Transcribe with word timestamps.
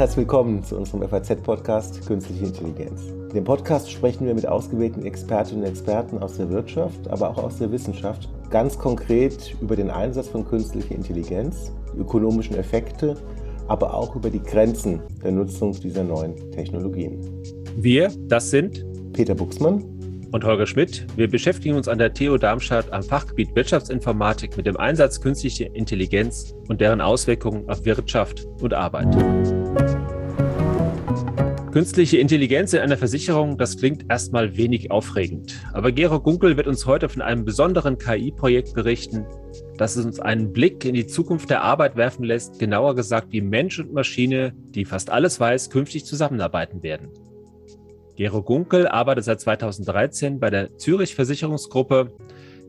Herzlich 0.00 0.16
willkommen 0.16 0.64
zu 0.64 0.78
unserem 0.78 1.06
FAZ-Podcast 1.06 2.06
Künstliche 2.06 2.46
Intelligenz. 2.46 3.02
In 3.28 3.34
dem 3.34 3.44
Podcast 3.44 3.92
sprechen 3.92 4.26
wir 4.26 4.34
mit 4.34 4.46
ausgewählten 4.46 5.04
Expertinnen 5.04 5.62
und 5.62 5.68
Experten 5.68 6.16
aus 6.16 6.38
der 6.38 6.48
Wirtschaft, 6.48 7.06
aber 7.10 7.28
auch 7.28 7.36
aus 7.36 7.58
der 7.58 7.70
Wissenschaft 7.70 8.30
ganz 8.48 8.78
konkret 8.78 9.54
über 9.60 9.76
den 9.76 9.90
Einsatz 9.90 10.28
von 10.28 10.46
künstlicher 10.46 10.94
Intelligenz, 10.94 11.70
die 11.92 11.98
ökonomischen 11.98 12.56
Effekte, 12.56 13.14
aber 13.68 13.92
auch 13.92 14.16
über 14.16 14.30
die 14.30 14.42
Grenzen 14.42 15.02
der 15.22 15.32
Nutzung 15.32 15.78
dieser 15.78 16.02
neuen 16.02 16.50
Technologien. 16.50 17.20
Wir, 17.76 18.10
das 18.20 18.48
sind 18.48 18.82
Peter 19.12 19.34
Buchsmann 19.34 19.84
und 20.32 20.42
Holger 20.44 20.66
Schmidt. 20.66 21.06
Wir 21.16 21.28
beschäftigen 21.28 21.76
uns 21.76 21.88
an 21.88 21.98
der 21.98 22.14
TU 22.14 22.38
Darmstadt 22.38 22.90
am 22.90 23.02
Fachgebiet 23.02 23.54
Wirtschaftsinformatik 23.54 24.56
mit 24.56 24.64
dem 24.64 24.78
Einsatz 24.78 25.20
künstlicher 25.20 25.66
Intelligenz 25.74 26.54
und 26.68 26.80
deren 26.80 27.02
Auswirkungen 27.02 27.68
auf 27.68 27.84
Wirtschaft 27.84 28.46
und 28.62 28.72
Arbeit. 28.72 29.14
Künstliche 31.72 32.18
Intelligenz 32.18 32.72
in 32.72 32.80
einer 32.80 32.96
Versicherung, 32.96 33.56
das 33.56 33.76
klingt 33.76 34.10
erstmal 34.10 34.56
wenig 34.56 34.90
aufregend. 34.90 35.54
Aber 35.72 35.92
Gero 35.92 36.18
Gunkel 36.18 36.56
wird 36.56 36.66
uns 36.66 36.84
heute 36.84 37.08
von 37.08 37.22
einem 37.22 37.44
besonderen 37.44 37.96
KI-Projekt 37.96 38.74
berichten, 38.74 39.24
das 39.76 39.96
uns 39.96 40.18
einen 40.18 40.52
Blick 40.52 40.84
in 40.84 40.94
die 40.94 41.06
Zukunft 41.06 41.48
der 41.48 41.62
Arbeit 41.62 41.94
werfen 41.94 42.24
lässt, 42.24 42.58
genauer 42.58 42.96
gesagt, 42.96 43.28
wie 43.30 43.40
Mensch 43.40 43.78
und 43.78 43.92
Maschine, 43.92 44.52
die 44.74 44.84
fast 44.84 45.10
alles 45.10 45.38
weiß, 45.38 45.70
künftig 45.70 46.04
zusammenarbeiten 46.04 46.82
werden. 46.82 47.10
Gero 48.16 48.42
Gunkel 48.42 48.88
arbeitet 48.88 49.24
seit 49.24 49.40
2013 49.40 50.40
bei 50.40 50.50
der 50.50 50.76
Zürich 50.76 51.14
Versicherungsgruppe 51.14 52.12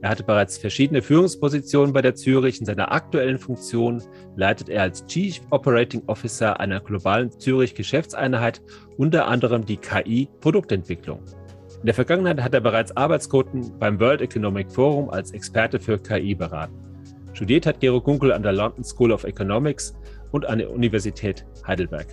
er 0.01 0.09
hatte 0.09 0.23
bereits 0.23 0.57
verschiedene 0.57 1.03
Führungspositionen 1.03 1.93
bei 1.93 2.01
der 2.01 2.15
Zürich. 2.15 2.59
In 2.59 2.65
seiner 2.65 2.91
aktuellen 2.91 3.37
Funktion 3.37 4.01
leitet 4.35 4.69
er 4.69 4.81
als 4.81 5.05
Chief 5.05 5.39
Operating 5.51 6.01
Officer 6.07 6.59
einer 6.59 6.79
globalen 6.79 7.29
Zürich 7.31 7.75
Geschäftseinheit 7.75 8.61
unter 8.97 9.27
anderem 9.27 9.63
die 9.63 9.77
KI-Produktentwicklung. 9.77 11.19
In 11.79 11.85
der 11.85 11.93
Vergangenheit 11.93 12.41
hat 12.41 12.53
er 12.53 12.61
bereits 12.61 12.95
Arbeitsquoten 12.97 13.77
beim 13.77 13.99
World 13.99 14.21
Economic 14.21 14.71
Forum 14.71 15.09
als 15.11 15.31
Experte 15.31 15.79
für 15.79 15.99
KI 15.99 16.33
beraten. 16.33 16.73
Studiert 17.33 17.65
hat 17.65 17.79
Gero 17.79 18.01
Gunkel 18.01 18.33
an 18.33 18.43
der 18.43 18.53
London 18.53 18.83
School 18.83 19.11
of 19.11 19.23
Economics 19.23 19.93
und 20.31 20.47
an 20.47 20.59
der 20.59 20.71
Universität 20.71 21.45
Heidelberg. 21.65 22.07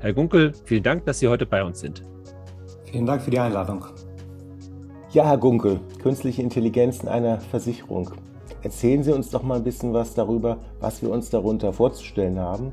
Herr 0.00 0.12
Gunkel, 0.14 0.52
vielen 0.64 0.82
Dank, 0.82 1.04
dass 1.06 1.18
Sie 1.18 1.28
heute 1.28 1.44
bei 1.44 1.62
uns 1.62 1.80
sind. 1.80 2.02
Vielen 2.90 3.04
Dank 3.04 3.20
für 3.20 3.30
die 3.30 3.38
Einladung. 3.38 3.84
Ja, 5.10 5.24
Herr 5.24 5.38
Gunkel, 5.38 5.80
künstliche 6.02 6.42
Intelligenz 6.42 7.02
in 7.02 7.08
einer 7.08 7.40
Versicherung. 7.40 8.10
Erzählen 8.62 9.02
Sie 9.02 9.10
uns 9.10 9.30
doch 9.30 9.42
mal 9.42 9.56
ein 9.56 9.64
bisschen 9.64 9.94
was 9.94 10.12
darüber, 10.12 10.58
was 10.80 11.00
wir 11.00 11.08
uns 11.08 11.30
darunter 11.30 11.72
vorzustellen 11.72 12.38
haben 12.38 12.72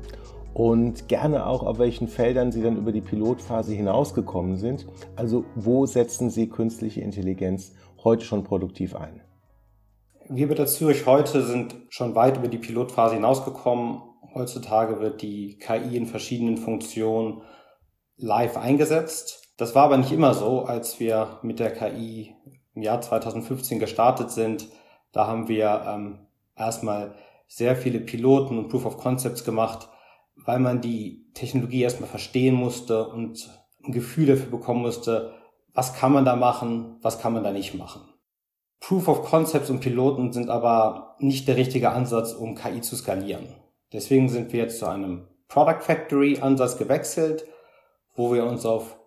und 0.52 1.08
gerne 1.08 1.46
auch, 1.46 1.62
auf 1.62 1.78
welchen 1.78 2.08
Feldern 2.08 2.52
Sie 2.52 2.60
dann 2.60 2.76
über 2.76 2.92
die 2.92 3.00
Pilotphase 3.00 3.72
hinausgekommen 3.72 4.58
sind. 4.58 4.86
Also 5.16 5.46
wo 5.54 5.86
setzen 5.86 6.28
Sie 6.28 6.50
künstliche 6.50 7.00
Intelligenz 7.00 7.72
heute 8.04 8.26
schon 8.26 8.44
produktiv 8.44 8.94
ein? 8.94 9.22
Wir 10.28 10.46
bei 10.46 10.54
der 10.54 10.66
Zürich 10.66 11.06
heute 11.06 11.40
sind 11.40 11.74
schon 11.88 12.14
weit 12.14 12.36
über 12.36 12.48
die 12.48 12.58
Pilotphase 12.58 13.14
hinausgekommen. 13.14 14.02
Heutzutage 14.34 15.00
wird 15.00 15.22
die 15.22 15.58
KI 15.58 15.96
in 15.96 16.04
verschiedenen 16.04 16.58
Funktionen 16.58 17.40
live 18.18 18.58
eingesetzt. 18.58 19.45
Das 19.56 19.74
war 19.74 19.84
aber 19.84 19.96
nicht 19.96 20.12
immer 20.12 20.34
so, 20.34 20.64
als 20.64 21.00
wir 21.00 21.38
mit 21.42 21.58
der 21.58 21.72
KI 21.72 22.34
im 22.74 22.82
Jahr 22.82 23.00
2015 23.00 23.78
gestartet 23.78 24.30
sind. 24.30 24.68
Da 25.12 25.26
haben 25.26 25.48
wir 25.48 25.82
ähm, 25.86 26.26
erstmal 26.56 27.14
sehr 27.46 27.76
viele 27.76 28.00
Piloten 28.00 28.58
und 28.58 28.68
Proof 28.68 28.84
of 28.84 28.98
Concepts 28.98 29.44
gemacht, 29.44 29.88
weil 30.36 30.58
man 30.58 30.80
die 30.80 31.30
Technologie 31.32 31.82
erstmal 31.82 32.08
verstehen 32.08 32.54
musste 32.54 33.08
und 33.08 33.48
ein 33.84 33.92
Gefühl 33.92 34.26
dafür 34.26 34.50
bekommen 34.50 34.82
musste, 34.82 35.32
was 35.72 35.94
kann 35.94 36.12
man 36.12 36.24
da 36.24 36.36
machen, 36.36 36.96
was 37.02 37.20
kann 37.20 37.32
man 37.32 37.44
da 37.44 37.52
nicht 37.52 37.74
machen. 37.74 38.02
Proof 38.80 39.08
of 39.08 39.24
Concepts 39.24 39.70
und 39.70 39.80
Piloten 39.80 40.32
sind 40.32 40.50
aber 40.50 41.16
nicht 41.18 41.48
der 41.48 41.56
richtige 41.56 41.90
Ansatz, 41.90 42.32
um 42.32 42.54
KI 42.54 42.82
zu 42.82 42.96
skalieren. 42.96 43.46
Deswegen 43.92 44.28
sind 44.28 44.52
wir 44.52 44.60
jetzt 44.60 44.78
zu 44.78 44.86
einem 44.86 45.28
Product 45.48 45.80
Factory 45.80 46.38
Ansatz 46.40 46.76
gewechselt, 46.76 47.46
wo 48.14 48.32
wir 48.32 48.44
uns 48.44 48.66
auf 48.66 48.98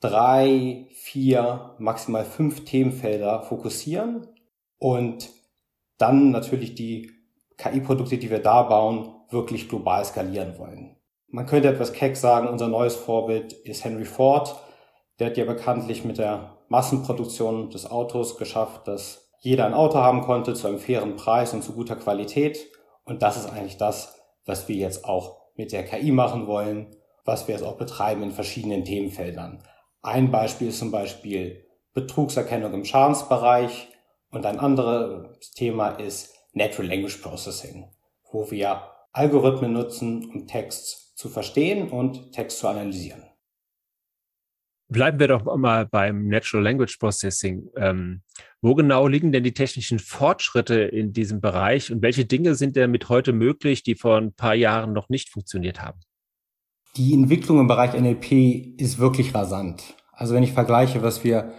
drei, 0.00 0.86
vier, 0.94 1.74
maximal 1.78 2.24
fünf 2.24 2.64
Themenfelder 2.64 3.42
fokussieren 3.42 4.26
und 4.78 5.30
dann 5.98 6.30
natürlich 6.30 6.74
die 6.74 7.10
KI-Produkte, 7.56 8.18
die 8.18 8.30
wir 8.30 8.40
da 8.40 8.62
bauen, 8.62 9.14
wirklich 9.30 9.68
global 9.68 10.04
skalieren 10.04 10.58
wollen. 10.58 10.96
Man 11.28 11.46
könnte 11.46 11.68
etwas 11.68 11.92
keck 11.92 12.16
sagen, 12.16 12.48
unser 12.48 12.68
neues 12.68 12.94
Vorbild 12.94 13.52
ist 13.52 13.84
Henry 13.84 14.04
Ford. 14.04 14.54
Der 15.18 15.28
hat 15.28 15.36
ja 15.36 15.44
bekanntlich 15.44 16.04
mit 16.04 16.18
der 16.18 16.56
Massenproduktion 16.68 17.70
des 17.70 17.90
Autos 17.90 18.36
geschafft, 18.36 18.86
dass 18.86 19.32
jeder 19.40 19.66
ein 19.66 19.74
Auto 19.74 19.98
haben 19.98 20.22
konnte 20.22 20.54
zu 20.54 20.66
einem 20.66 20.78
fairen 20.78 21.16
Preis 21.16 21.54
und 21.54 21.62
zu 21.62 21.72
guter 21.72 21.96
Qualität. 21.96 22.66
Und 23.04 23.22
das 23.22 23.36
ist 23.36 23.50
eigentlich 23.50 23.76
das, 23.76 24.20
was 24.44 24.68
wir 24.68 24.76
jetzt 24.76 25.04
auch 25.04 25.38
mit 25.56 25.72
der 25.72 25.84
KI 25.84 26.12
machen 26.12 26.46
wollen, 26.46 26.94
was 27.24 27.48
wir 27.48 27.54
jetzt 27.54 27.64
auch 27.64 27.76
betreiben 27.76 28.22
in 28.22 28.30
verschiedenen 28.30 28.84
Themenfeldern. 28.84 29.62
Ein 30.06 30.30
Beispiel 30.30 30.68
ist 30.68 30.78
zum 30.78 30.92
Beispiel 30.92 31.66
Betrugserkennung 31.92 32.72
im 32.72 32.84
Schadensbereich 32.84 33.88
und 34.30 34.46
ein 34.46 34.60
anderes 34.60 35.50
Thema 35.50 35.88
ist 35.88 36.32
Natural 36.52 36.88
Language 36.88 37.16
Processing, 37.16 37.90
wo 38.30 38.48
wir 38.52 38.82
Algorithmen 39.12 39.72
nutzen, 39.72 40.30
um 40.30 40.46
Text 40.46 41.18
zu 41.18 41.28
verstehen 41.28 41.88
und 41.88 42.30
Text 42.30 42.60
zu 42.60 42.68
analysieren. 42.68 43.24
Bleiben 44.86 45.18
wir 45.18 45.26
doch 45.26 45.56
mal 45.56 45.86
beim 45.86 46.28
Natural 46.28 46.62
Language 46.62 46.98
Processing. 47.00 47.68
Ähm, 47.76 48.22
wo 48.60 48.76
genau 48.76 49.08
liegen 49.08 49.32
denn 49.32 49.42
die 49.42 49.54
technischen 49.54 49.98
Fortschritte 49.98 50.82
in 50.82 51.14
diesem 51.14 51.40
Bereich 51.40 51.90
und 51.90 52.00
welche 52.02 52.26
Dinge 52.26 52.54
sind 52.54 52.76
denn 52.76 52.92
mit 52.92 53.08
heute 53.08 53.32
möglich, 53.32 53.82
die 53.82 53.96
vor 53.96 54.18
ein 54.18 54.32
paar 54.32 54.54
Jahren 54.54 54.92
noch 54.92 55.08
nicht 55.08 55.30
funktioniert 55.30 55.82
haben? 55.82 55.98
Die 56.96 57.12
Entwicklung 57.12 57.60
im 57.60 57.66
Bereich 57.66 57.92
NLP 57.92 58.80
ist 58.80 58.98
wirklich 58.98 59.34
rasant. 59.34 59.96
Also 60.12 60.34
wenn 60.34 60.42
ich 60.42 60.52
vergleiche, 60.52 61.02
was 61.02 61.24
wir 61.24 61.52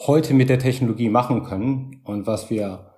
heute 0.00 0.34
mit 0.34 0.48
der 0.48 0.58
Technologie 0.58 1.08
machen 1.08 1.44
können 1.44 2.00
und 2.02 2.26
was 2.26 2.50
wir 2.50 2.90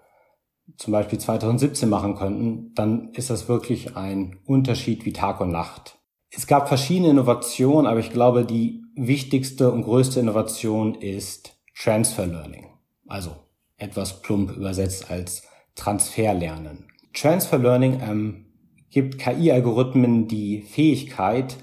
zum 0.78 0.92
Beispiel 0.92 1.19
2017 1.19 1.91
machen 1.91 2.14
könnten, 2.14 2.72
dann 2.75 3.10
ist 3.12 3.28
das 3.28 3.47
wirklich 3.47 3.94
ein 3.94 4.38
Unterschied 4.47 5.04
wie 5.04 5.12
Tag 5.12 5.42
und 5.42 5.50
Nacht. 5.50 5.98
Es 6.31 6.47
gab 6.47 6.69
verschiedene 6.69 7.10
Innovationen, 7.10 7.86
aber 7.86 8.00
ich 8.00 8.10
glaube, 8.10 8.47
die 8.47 8.82
wichtigste 8.97 9.70
und 9.70 9.82
größte 9.82 10.19
Innovation 10.19 10.94
ist 10.94 11.58
Transfer 11.76 12.26
Learning. 12.26 12.69
Also 13.06 13.32
etwas 13.76 14.22
plump 14.22 14.56
übersetzt 14.56 15.10
als 15.10 15.42
Transferlernen. 15.75 16.86
Transfer 17.12 17.58
Learning 17.58 18.00
ähm, 18.00 18.47
gibt 18.88 19.19
KI-Algorithmen 19.19 20.26
die 20.26 20.62
Fähigkeit, 20.62 21.58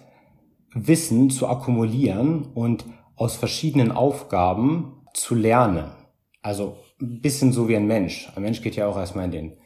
Wissen 0.73 1.29
zu 1.29 1.47
akkumulieren 1.47 2.45
und 2.53 2.85
aus 3.15 3.35
verschiedenen 3.35 3.91
Aufgaben 3.91 5.05
zu 5.13 5.35
lernen. 5.35 5.91
Also 6.41 6.77
ein 7.01 7.21
bisschen 7.21 7.51
so 7.51 7.67
wie 7.67 7.75
ein 7.75 7.87
Mensch. 7.87 8.31
Ein 8.35 8.43
Mensch 8.43 8.61
geht 8.61 8.75
ja 8.75 8.87
auch 8.87 8.97
erstmal 8.97 9.25
in 9.25 9.31
den 9.31 9.57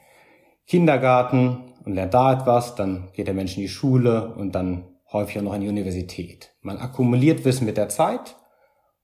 Kindergarten 0.66 1.74
und 1.86 1.94
lernt 1.94 2.14
da 2.14 2.34
etwas, 2.34 2.75
dann 2.75 3.09
geht 3.14 3.28
der 3.28 3.34
Mensch 3.34 3.58
in 3.58 3.62
die 3.62 3.69
Schule 3.69 4.34
und 4.36 4.53
dann 4.53 4.86
häufig 5.12 5.38
auch 5.38 5.44
noch 5.44 5.53
in 5.53 5.62
die 5.62 5.69
Universität. 5.69 6.56
Man 6.62 6.78
akkumuliert 6.78 7.46
Wissen 7.46 7.66
mit 7.66 7.78
der 7.78 7.90
Zeit 7.90 8.38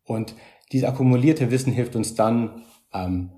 und 0.04 0.36
dieses 0.72 0.88
akkumulierte 0.88 1.52
Wissen 1.52 1.74
hilft 1.74 1.96
uns 1.96 2.16
dann, 2.16 2.64
ähm, 2.94 3.32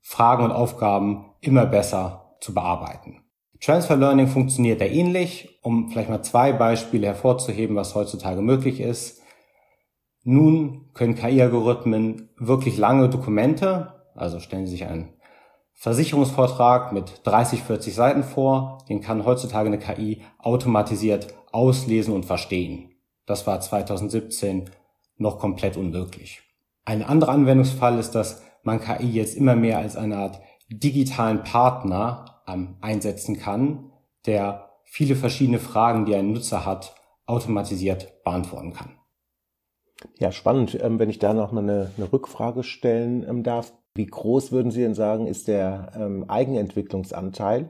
Fragen 0.00 0.44
und 0.44 0.50
Aufgaben 0.50 1.26
immer 1.40 1.66
besser 1.66 2.36
zu 2.40 2.54
bearbeiten. 2.54 3.21
Transfer 3.62 3.96
Learning 3.96 4.26
funktioniert 4.26 4.80
da 4.80 4.86
ähnlich, 4.86 5.60
um 5.62 5.88
vielleicht 5.88 6.10
mal 6.10 6.22
zwei 6.22 6.52
Beispiele 6.52 7.06
hervorzuheben, 7.06 7.76
was 7.76 7.94
heutzutage 7.94 8.42
möglich 8.42 8.80
ist. 8.80 9.22
Nun 10.24 10.90
können 10.94 11.14
KI-Algorithmen 11.14 12.30
wirklich 12.36 12.76
lange 12.76 13.08
Dokumente, 13.08 13.94
also 14.16 14.40
stellen 14.40 14.66
Sie 14.66 14.72
sich 14.72 14.86
einen 14.86 15.14
Versicherungsvortrag 15.74 16.92
mit 16.92 17.20
30, 17.24 17.62
40 17.62 17.94
Seiten 17.94 18.24
vor, 18.24 18.78
den 18.88 19.00
kann 19.00 19.24
heutzutage 19.24 19.68
eine 19.68 19.78
KI 19.78 20.22
automatisiert 20.38 21.28
auslesen 21.52 22.14
und 22.14 22.24
verstehen. 22.24 22.90
Das 23.26 23.46
war 23.46 23.60
2017 23.60 24.70
noch 25.18 25.38
komplett 25.38 25.76
unmöglich. 25.76 26.42
Ein 26.84 27.04
anderer 27.04 27.32
Anwendungsfall 27.32 27.98
ist, 27.98 28.12
dass 28.12 28.42
man 28.64 28.80
KI 28.80 29.10
jetzt 29.10 29.36
immer 29.36 29.54
mehr 29.54 29.78
als 29.78 29.96
eine 29.96 30.16
Art 30.16 30.40
digitalen 30.68 31.44
Partner 31.44 32.31
ähm, 32.52 32.76
einsetzen 32.80 33.38
kann, 33.38 33.92
der 34.26 34.70
viele 34.84 35.16
verschiedene 35.16 35.58
Fragen, 35.58 36.04
die 36.04 36.14
ein 36.14 36.32
Nutzer 36.32 36.66
hat, 36.66 36.94
automatisiert 37.26 38.22
beantworten 38.24 38.72
kann. 38.72 38.90
Ja, 40.18 40.32
spannend. 40.32 40.78
Ähm, 40.80 40.98
wenn 40.98 41.10
ich 41.10 41.18
da 41.18 41.32
noch 41.34 41.52
mal 41.52 41.62
eine, 41.62 41.90
eine 41.96 42.12
Rückfrage 42.12 42.62
stellen 42.62 43.24
ähm, 43.28 43.42
darf. 43.42 43.72
Wie 43.94 44.06
groß 44.06 44.52
würden 44.52 44.72
Sie 44.72 44.80
denn 44.80 44.94
sagen, 44.94 45.26
ist 45.26 45.48
der 45.48 45.92
ähm, 45.94 46.24
Eigenentwicklungsanteil, 46.28 47.68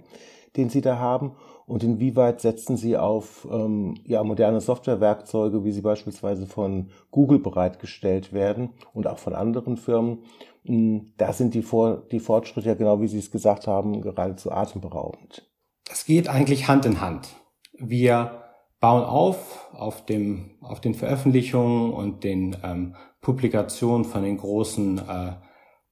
den 0.56 0.68
Sie 0.68 0.80
da 0.80 0.98
haben? 0.98 1.32
Und 1.66 1.82
inwieweit 1.82 2.40
setzen 2.40 2.76
Sie 2.76 2.96
auf 2.96 3.46
ähm, 3.50 3.94
ja, 4.04 4.22
moderne 4.22 4.60
Softwarewerkzeuge, 4.60 5.64
wie 5.64 5.72
sie 5.72 5.80
beispielsweise 5.80 6.46
von 6.46 6.90
Google 7.10 7.38
bereitgestellt 7.38 8.32
werden 8.32 8.70
und 8.92 9.06
auch 9.06 9.18
von 9.18 9.34
anderen 9.34 9.76
Firmen? 9.76 10.18
Da 10.64 11.32
sind 11.32 11.54
die, 11.54 11.62
Vor 11.62 12.06
die 12.10 12.20
Fortschritte 12.20 12.68
ja 12.68 12.74
genau, 12.74 13.00
wie 13.00 13.08
Sie 13.08 13.18
es 13.18 13.30
gesagt 13.30 13.66
haben, 13.66 14.00
geradezu 14.00 14.52
atemberaubend. 14.52 15.50
Es 15.90 16.04
geht 16.04 16.28
eigentlich 16.28 16.68
Hand 16.68 16.86
in 16.86 17.00
Hand. 17.00 17.28
Wir 17.72 18.42
bauen 18.78 19.04
auf 19.04 19.62
auf, 19.72 20.04
dem, 20.04 20.52
auf 20.60 20.80
den 20.80 20.94
Veröffentlichungen 20.94 21.92
und 21.92 22.24
den 22.24 22.56
ähm, 22.62 22.94
Publikationen 23.20 24.04
von 24.04 24.22
den 24.22 24.38
großen 24.38 24.98
äh, 24.98 25.32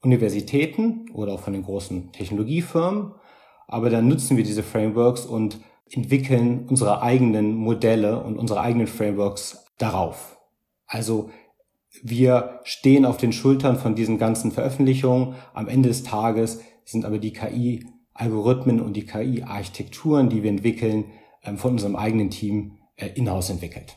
Universitäten 0.02 1.10
oder 1.12 1.34
auch 1.34 1.40
von 1.40 1.52
den 1.52 1.64
großen 1.64 2.12
Technologiefirmen. 2.12 3.14
Aber 3.66 3.90
dann 3.90 4.08
nutzen 4.08 4.36
wir 4.36 4.44
diese 4.44 4.62
Frameworks 4.62 5.26
und 5.26 5.60
entwickeln 5.90 6.66
unsere 6.68 7.02
eigenen 7.02 7.54
Modelle 7.54 8.22
und 8.22 8.38
unsere 8.38 8.60
eigenen 8.60 8.86
Frameworks 8.86 9.66
darauf. 9.78 10.38
Also 10.86 11.30
wir 12.02 12.60
stehen 12.64 13.04
auf 13.04 13.16
den 13.16 13.32
Schultern 13.32 13.76
von 13.76 13.94
diesen 13.94 14.18
ganzen 14.18 14.52
Veröffentlichungen. 14.52 15.34
Am 15.54 15.68
Ende 15.68 15.88
des 15.88 16.02
Tages 16.02 16.60
sind 16.84 17.04
aber 17.04 17.18
die 17.18 17.32
KI-Algorithmen 17.32 18.80
und 18.80 18.94
die 18.94 19.06
KI-Architekturen, 19.06 20.28
die 20.28 20.42
wir 20.42 20.50
entwickeln, 20.50 21.06
ähm, 21.42 21.58
von 21.58 21.72
unserem 21.72 21.96
eigenen 21.96 22.30
Team 22.30 22.78
äh, 22.96 23.08
in-house 23.14 23.50
entwickelt. 23.50 23.96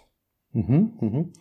Mhm, 0.52 0.94
mhm. 1.00 1.34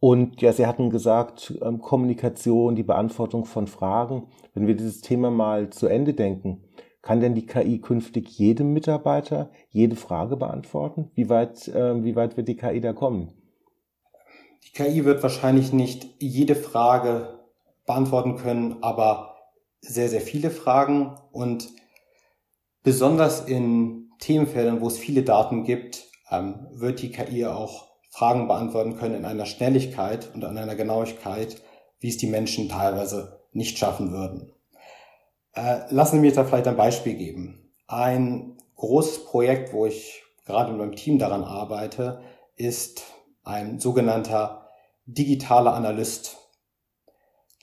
Und 0.00 0.42
ja, 0.42 0.52
Sie 0.52 0.66
hatten 0.66 0.90
gesagt, 0.90 1.54
ähm, 1.62 1.80
Kommunikation, 1.80 2.76
die 2.76 2.82
Beantwortung 2.82 3.44
von 3.44 3.66
Fragen. 3.66 4.28
Wenn 4.52 4.66
wir 4.66 4.76
dieses 4.76 5.00
Thema 5.00 5.30
mal 5.30 5.70
zu 5.70 5.86
Ende 5.86 6.12
denken, 6.12 6.64
kann 7.00 7.20
denn 7.20 7.34
die 7.34 7.46
KI 7.46 7.80
künftig 7.80 8.38
jedem 8.38 8.72
Mitarbeiter 8.72 9.50
jede 9.70 9.96
Frage 9.96 10.36
beantworten? 10.36 11.10
Wie 11.14 11.28
weit, 11.28 11.68
äh, 11.68 12.02
wie 12.02 12.16
weit 12.16 12.36
wird 12.36 12.48
die 12.48 12.56
KI 12.56 12.80
da 12.80 12.92
kommen? 12.92 13.32
Die 14.66 14.72
KI 14.72 15.04
wird 15.04 15.22
wahrscheinlich 15.22 15.72
nicht 15.72 16.08
jede 16.18 16.54
Frage 16.56 17.40
beantworten 17.86 18.36
können, 18.36 18.82
aber 18.82 19.36
sehr, 19.80 20.08
sehr 20.08 20.20
viele 20.20 20.50
Fragen 20.50 21.16
und 21.32 21.68
besonders 22.82 23.42
in 23.42 24.10
Themenfeldern, 24.18 24.80
wo 24.80 24.88
es 24.88 24.98
viele 24.98 25.22
Daten 25.22 25.64
gibt, 25.64 26.04
ähm, 26.30 26.66
wird 26.72 27.02
die 27.02 27.10
KI 27.10 27.46
auch 27.46 27.88
Fragen 28.10 28.46
beantworten 28.48 28.96
können 28.96 29.16
in 29.16 29.24
einer 29.24 29.46
Schnelligkeit 29.46 30.32
und 30.34 30.44
an 30.44 30.56
einer 30.56 30.76
Genauigkeit, 30.76 31.60
wie 31.98 32.08
es 32.08 32.16
die 32.16 32.28
Menschen 32.28 32.68
teilweise 32.68 33.40
nicht 33.52 33.76
schaffen 33.76 34.12
würden. 34.12 34.52
Äh, 35.54 35.80
lassen 35.90 36.16
Sie 36.16 36.20
mir 36.20 36.32
da 36.32 36.44
vielleicht 36.44 36.68
ein 36.68 36.76
Beispiel 36.76 37.14
geben. 37.14 37.72
Ein 37.86 38.56
großes 38.76 39.24
Projekt, 39.26 39.72
wo 39.72 39.86
ich 39.86 40.22
gerade 40.46 40.70
mit 40.70 40.80
meinem 40.80 40.96
Team 40.96 41.18
daran 41.18 41.44
arbeite, 41.44 42.20
ist 42.56 43.02
ein 43.44 43.78
sogenannter 43.78 44.68
digitaler 45.06 45.74
Analyst. 45.74 46.36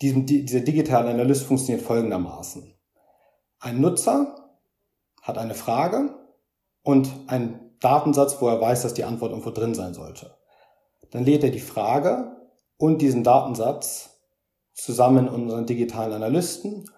Diesem, 0.01 0.25
dieser 0.25 0.62
digitale 0.62 1.10
Analyst 1.10 1.44
funktioniert 1.44 1.86
folgendermaßen. 1.86 2.74
Ein 3.60 3.81
Nutzer 3.81 4.36
hat 5.22 5.38
eine 5.38 5.54
Frage 5.54 6.16
und 6.83 7.10
ein 7.28 7.75
Datensatz, 7.80 8.42
wo 8.42 8.48
er 8.48 8.62
weiß, 8.62 8.83
dass 8.83 8.94
die 8.94 9.04
Antwort 9.04 9.31
irgendwo 9.31 9.51
drin 9.51 9.75
sein 9.75 9.94
sollte. 9.94 10.36
Dann 11.12 11.25
lädt 11.25 11.44
er 11.44 11.51
die 11.51 11.60
Frage 11.60 12.36
und 12.77 13.01
diesen 13.01 13.24
Datensatz 13.24 14.22
zusammen 14.74 15.27
in 15.27 15.34
unseren 15.34 15.66
digitalen 15.66 16.13
Analysten 16.13 16.89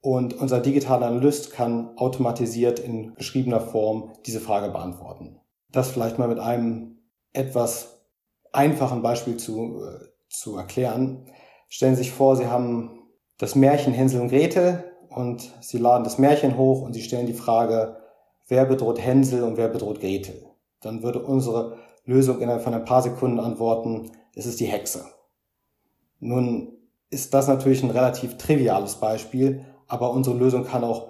und 0.00 0.34
unser 0.34 0.60
digitaler 0.60 1.06
Analyst 1.06 1.52
kann 1.52 1.96
automatisiert 1.96 2.78
in 2.78 3.14
geschriebener 3.14 3.60
Form 3.60 4.12
diese 4.26 4.40
Frage 4.40 4.70
beantworten. 4.70 5.40
Das 5.72 5.90
vielleicht 5.90 6.18
mal 6.18 6.28
mit 6.28 6.38
einem 6.38 6.98
etwas 7.32 7.93
einfachen 8.54 9.02
Beispiel 9.02 9.36
zu, 9.36 9.84
äh, 9.84 10.06
zu 10.28 10.56
erklären. 10.56 11.26
Stellen 11.68 11.96
Sie 11.96 12.02
sich 12.02 12.12
vor, 12.12 12.36
Sie 12.36 12.46
haben 12.46 13.02
das 13.38 13.54
Märchen 13.54 13.92
Hänsel 13.92 14.20
und 14.20 14.28
Gretel 14.28 14.84
und 15.08 15.52
Sie 15.60 15.78
laden 15.78 16.04
das 16.04 16.18
Märchen 16.18 16.56
hoch 16.56 16.82
und 16.82 16.92
Sie 16.92 17.02
stellen 17.02 17.26
die 17.26 17.34
Frage, 17.34 17.96
wer 18.48 18.64
bedroht 18.64 19.00
Hänsel 19.00 19.42
und 19.42 19.56
wer 19.56 19.68
bedroht 19.68 20.00
Gretel. 20.00 20.46
Dann 20.80 21.02
würde 21.02 21.22
unsere 21.22 21.78
Lösung 22.04 22.40
innerhalb 22.40 22.62
von 22.62 22.74
ein 22.74 22.84
paar 22.84 23.02
Sekunden 23.02 23.40
antworten, 23.40 24.12
es 24.34 24.46
ist 24.46 24.60
die 24.60 24.66
Hexe. 24.66 25.06
Nun 26.20 26.76
ist 27.10 27.34
das 27.34 27.48
natürlich 27.48 27.82
ein 27.82 27.90
relativ 27.90 28.36
triviales 28.36 28.96
Beispiel, 28.96 29.64
aber 29.86 30.10
unsere 30.10 30.36
Lösung 30.36 30.64
kann 30.64 30.84
auch 30.84 31.08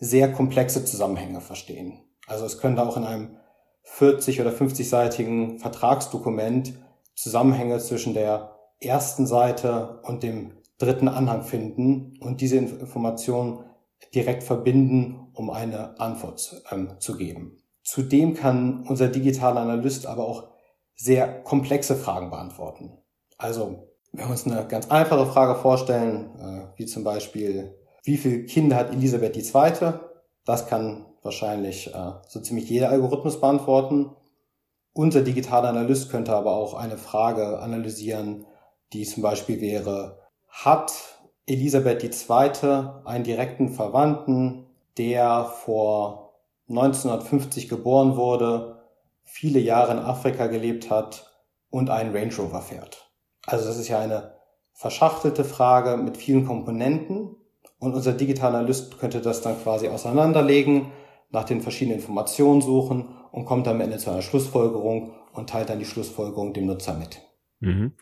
sehr 0.00 0.32
komplexe 0.32 0.84
Zusammenhänge 0.84 1.40
verstehen. 1.40 2.00
Also 2.26 2.44
es 2.44 2.58
könnte 2.58 2.82
auch 2.82 2.96
in 2.96 3.04
einem 3.04 3.36
40 3.84 4.40
oder 4.40 4.50
50-seitigen 4.50 5.58
Vertragsdokument 5.58 6.74
Zusammenhänge 7.14 7.78
zwischen 7.78 8.12
der 8.12 8.56
ersten 8.80 9.26
Seite 9.26 10.00
und 10.02 10.22
dem 10.22 10.52
dritten 10.78 11.08
Anhang 11.08 11.42
finden 11.42 12.18
und 12.20 12.40
diese 12.40 12.56
Informationen 12.56 13.64
direkt 14.14 14.42
verbinden, 14.42 15.28
um 15.32 15.50
eine 15.50 15.98
Antwort 16.00 16.62
ähm, 16.70 16.96
zu 16.98 17.16
geben. 17.16 17.58
Zudem 17.82 18.34
kann 18.34 18.84
unser 18.88 19.08
digitaler 19.08 19.60
Analyst 19.60 20.06
aber 20.06 20.26
auch 20.26 20.48
sehr 20.96 21.42
komplexe 21.42 21.94
Fragen 21.96 22.30
beantworten. 22.30 22.98
Also, 23.38 23.88
wenn 24.12 24.26
wir 24.26 24.30
uns 24.30 24.46
eine 24.46 24.66
ganz 24.66 24.90
einfache 24.90 25.26
Frage 25.26 25.54
vorstellen, 25.60 26.30
äh, 26.38 26.78
wie 26.78 26.86
zum 26.86 27.04
Beispiel, 27.04 27.76
wie 28.04 28.16
viele 28.16 28.44
Kinder 28.44 28.76
hat 28.76 28.92
Elisabeth 28.92 29.36
II., 29.36 29.92
das 30.44 30.66
kann 30.66 31.06
wahrscheinlich 31.24 31.92
äh, 31.92 32.12
so 32.28 32.40
ziemlich 32.40 32.68
jeder 32.68 32.90
Algorithmus 32.90 33.40
beantworten. 33.40 34.10
Unser 34.92 35.22
digitaler 35.22 35.70
Analyst 35.70 36.10
könnte 36.10 36.34
aber 36.34 36.52
auch 36.52 36.74
eine 36.74 36.98
Frage 36.98 37.58
analysieren, 37.58 38.46
die 38.92 39.04
zum 39.04 39.22
Beispiel 39.22 39.60
wäre, 39.60 40.20
hat 40.48 40.92
Elisabeth 41.46 42.04
II. 42.04 42.90
einen 43.04 43.24
direkten 43.24 43.70
Verwandten, 43.70 44.66
der 44.96 45.44
vor 45.44 46.34
1950 46.68 47.68
geboren 47.68 48.16
wurde, 48.16 48.82
viele 49.24 49.58
Jahre 49.58 49.92
in 49.92 49.98
Afrika 49.98 50.46
gelebt 50.46 50.90
hat 50.90 51.30
und 51.70 51.90
einen 51.90 52.14
Range 52.14 52.34
Rover 52.36 52.62
fährt. 52.62 53.10
Also 53.46 53.66
das 53.66 53.78
ist 53.78 53.88
ja 53.88 53.98
eine 53.98 54.34
verschachtelte 54.72 55.44
Frage 55.44 55.96
mit 55.96 56.16
vielen 56.16 56.46
Komponenten 56.46 57.36
und 57.78 57.94
unser 57.94 58.12
digitaler 58.12 58.58
Analyst 58.58 58.98
könnte 58.98 59.20
das 59.20 59.42
dann 59.42 59.60
quasi 59.62 59.88
auseinanderlegen, 59.88 60.92
nach 61.34 61.44
den 61.44 61.60
verschiedenen 61.60 61.98
Informationen 61.98 62.62
suchen 62.62 63.08
und 63.32 63.44
kommt 63.44 63.68
am 63.68 63.80
Ende 63.80 63.98
zu 63.98 64.10
einer 64.10 64.22
Schlussfolgerung 64.22 65.12
und 65.32 65.50
teilt 65.50 65.68
dann 65.68 65.80
die 65.80 65.84
Schlussfolgerung 65.84 66.54
dem 66.54 66.66
Nutzer 66.66 66.94
mit. 66.94 67.20
Mhm. 67.60 67.92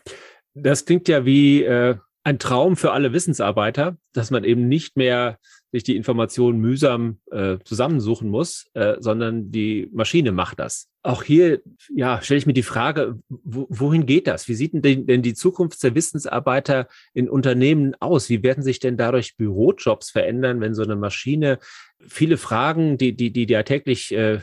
Das 0.53 0.85
klingt 0.85 1.07
ja 1.07 1.25
wie 1.25 1.63
äh, 1.63 1.95
ein 2.23 2.39
Traum 2.39 2.77
für 2.77 2.91
alle 2.91 3.11
Wissensarbeiter, 3.11 3.97
dass 4.13 4.31
man 4.31 4.43
eben 4.43 4.67
nicht 4.67 4.95
mehr 4.95 5.37
sich 5.73 5.83
die 5.83 5.95
Informationen 5.95 6.59
mühsam 6.59 7.19
äh, 7.31 7.57
zusammensuchen 7.65 8.29
muss, 8.29 8.67
äh, 8.73 8.95
sondern 8.99 9.51
die 9.51 9.89
Maschine 9.91 10.31
macht 10.31 10.59
das. 10.59 10.87
Auch 11.01 11.23
hier, 11.23 11.61
ja, 11.93 12.21
stelle 12.21 12.37
ich 12.37 12.45
mir 12.45 12.53
die 12.53 12.63
Frage, 12.63 13.19
wo, 13.27 13.65
wohin 13.69 14.05
geht 14.05 14.27
das? 14.27 14.47
Wie 14.47 14.53
sieht 14.53 14.71
denn, 14.73 15.05
denn 15.05 15.21
die 15.21 15.33
Zukunft 15.33 15.83
der 15.83 15.95
Wissensarbeiter 15.95 16.87
in 17.13 17.27
Unternehmen 17.27 17.95
aus? 17.99 18.29
Wie 18.29 18.43
werden 18.43 18.63
sich 18.63 18.79
denn 18.79 18.95
dadurch 18.95 19.35
Bürojobs 19.35 20.11
verändern, 20.11 20.61
wenn 20.61 20.75
so 20.75 20.83
eine 20.83 20.95
Maschine 20.95 21.59
viele 22.07 22.37
Fragen, 22.37 22.97
die, 22.97 23.15
die, 23.15 23.31
die 23.31 23.51
ja 23.51 23.63
täglich 23.63 24.13
äh, 24.13 24.39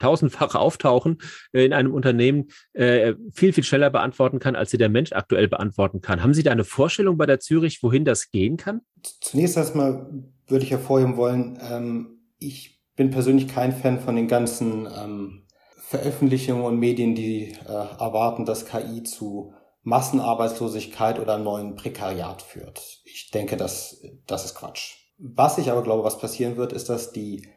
tausendfach 0.00 0.54
auftauchen 0.56 1.18
äh, 1.52 1.64
in 1.64 1.72
einem 1.72 1.94
Unternehmen, 1.94 2.48
äh, 2.72 3.14
viel, 3.32 3.52
viel 3.52 3.64
schneller 3.64 3.90
beantworten 3.90 4.40
kann, 4.40 4.56
als 4.56 4.70
sie 4.70 4.78
der 4.78 4.88
Mensch 4.88 5.12
aktuell 5.12 5.46
beantworten 5.46 6.00
kann. 6.00 6.22
Haben 6.22 6.34
Sie 6.34 6.42
da 6.42 6.50
eine 6.50 6.64
Vorstellung 6.64 7.16
bei 7.16 7.26
der 7.26 7.38
Zürich, 7.38 7.82
wohin 7.82 8.04
das 8.04 8.30
gehen 8.30 8.56
kann? 8.56 8.80
Zunächst 9.20 9.56
erstmal 9.56 10.10
würde 10.48 10.64
ich 10.64 10.70
hervorheben 10.70 11.16
wollen, 11.16 11.58
ähm, 11.62 12.18
ich 12.38 12.80
bin 12.96 13.10
persönlich 13.10 13.48
kein 13.48 13.72
Fan 13.72 14.00
von 14.00 14.16
den 14.16 14.28
ganzen 14.28 14.86
ähm, 14.86 15.46
Veröffentlichungen 15.78 16.64
und 16.64 16.78
Medien, 16.78 17.14
die 17.14 17.52
äh, 17.66 17.72
erwarten, 17.72 18.44
dass 18.44 18.66
KI 18.66 19.02
zu 19.02 19.54
Massenarbeitslosigkeit 19.82 21.18
oder 21.18 21.38
neuen 21.38 21.74
Prekariat 21.74 22.42
führt. 22.42 23.00
Ich 23.04 23.30
denke, 23.30 23.56
das, 23.56 24.02
das 24.26 24.44
ist 24.44 24.54
Quatsch. 24.54 24.96
Was 25.18 25.58
ich 25.58 25.70
aber 25.70 25.82
glaube, 25.82 26.04
was 26.04 26.18
passieren 26.18 26.56
wird, 26.56 26.72
ist, 26.72 26.88
dass 26.88 27.12
die 27.12 27.48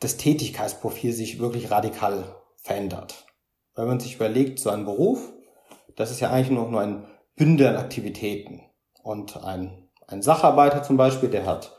das 0.00 0.16
Tätigkeitsprofil 0.16 1.12
sich 1.12 1.38
wirklich 1.38 1.70
radikal 1.70 2.36
verändert. 2.56 3.26
Wenn 3.74 3.86
man 3.86 4.00
sich 4.00 4.16
überlegt, 4.16 4.58
so 4.58 4.70
ein 4.70 4.84
Beruf, 4.84 5.32
das 5.96 6.10
ist 6.10 6.20
ja 6.20 6.30
eigentlich 6.30 6.50
nur, 6.50 6.68
nur 6.68 6.80
ein 6.80 7.04
Bündel 7.36 7.68
an 7.68 7.76
Aktivitäten. 7.76 8.62
Und 9.02 9.42
ein, 9.42 9.88
ein 10.06 10.22
Sacharbeiter 10.22 10.82
zum 10.82 10.96
Beispiel, 10.96 11.28
der 11.28 11.46
hat 11.46 11.76